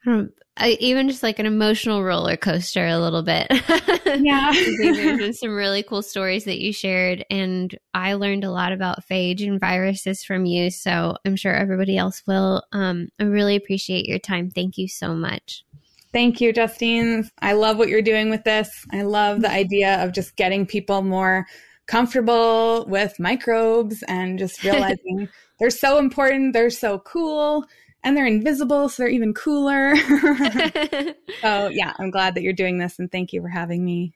[0.06, 3.46] I don't I, even just like an emotional roller coaster a little bit.
[4.20, 4.52] Yeah.
[4.52, 9.06] There's been some really cool stories that you shared, and I learned a lot about
[9.06, 10.70] phage and viruses from you.
[10.70, 12.62] So I'm sure everybody else will.
[12.72, 14.50] Um, I really appreciate your time.
[14.50, 15.62] Thank you so much.
[16.12, 17.28] Thank you, Justine.
[17.40, 18.86] I love what you're doing with this.
[18.92, 21.46] I love the idea of just getting people more
[21.86, 25.28] comfortable with microbes and just realizing
[25.58, 27.66] they're so important, they're so cool,
[28.04, 29.96] and they're invisible, so they're even cooler.
[31.40, 34.12] so, yeah, I'm glad that you're doing this and thank you for having me.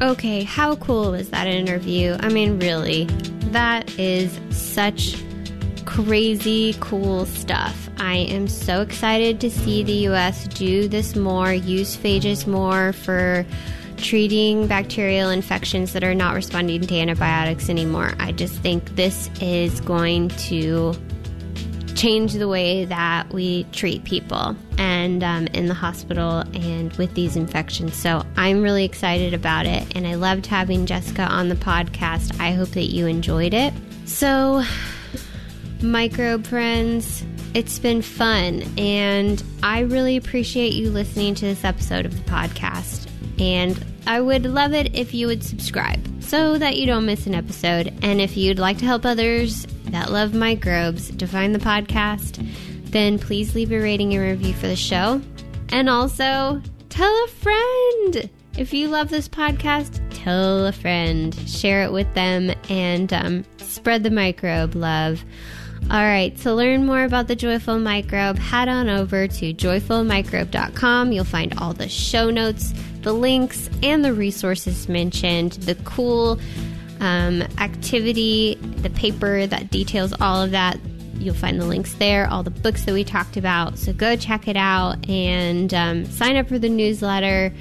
[0.00, 2.16] Okay, how cool was that interview?
[2.20, 3.04] I mean, really,
[3.52, 5.16] that is such
[5.84, 7.90] crazy cool stuff.
[7.98, 13.44] I am so excited to see the US do this more, use phages more for
[13.96, 18.14] treating bacterial infections that are not responding to antibiotics anymore.
[18.18, 20.94] I just think this is going to
[22.00, 27.36] change the way that we treat people and um, in the hospital and with these
[27.36, 27.94] infections.
[27.94, 32.40] So I'm really excited about it, and I loved having Jessica on the podcast.
[32.40, 33.74] I hope that you enjoyed it.
[34.06, 34.62] So,
[35.82, 37.22] microbe friends,
[37.52, 43.08] it's been fun, and I really appreciate you listening to this episode of the podcast.
[43.38, 47.34] And I would love it if you would subscribe so that you don't miss an
[47.34, 47.92] episode.
[48.00, 52.46] And if you'd like to help others that love microbes to find the podcast,
[52.90, 55.20] then please leave a rating and review for the show.
[55.70, 58.30] And also, tell a friend.
[58.56, 64.02] If you love this podcast, tell a friend, share it with them, and um, spread
[64.02, 65.24] the microbe love.
[65.88, 71.10] All right, to learn more about the Joyful Microbe, head on over to joyfulmicrobe.com.
[71.10, 76.38] You'll find all the show notes, the links, and the resources mentioned, the cool
[77.00, 80.78] um, activity, the paper that details all of that.
[81.14, 83.78] You'll find the links there, all the books that we talked about.
[83.78, 87.52] So go check it out and um, sign up for the newsletter.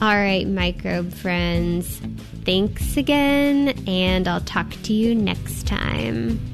[0.00, 2.00] All right, microbe friends.
[2.44, 6.51] Thanks again, and I'll talk to you next time.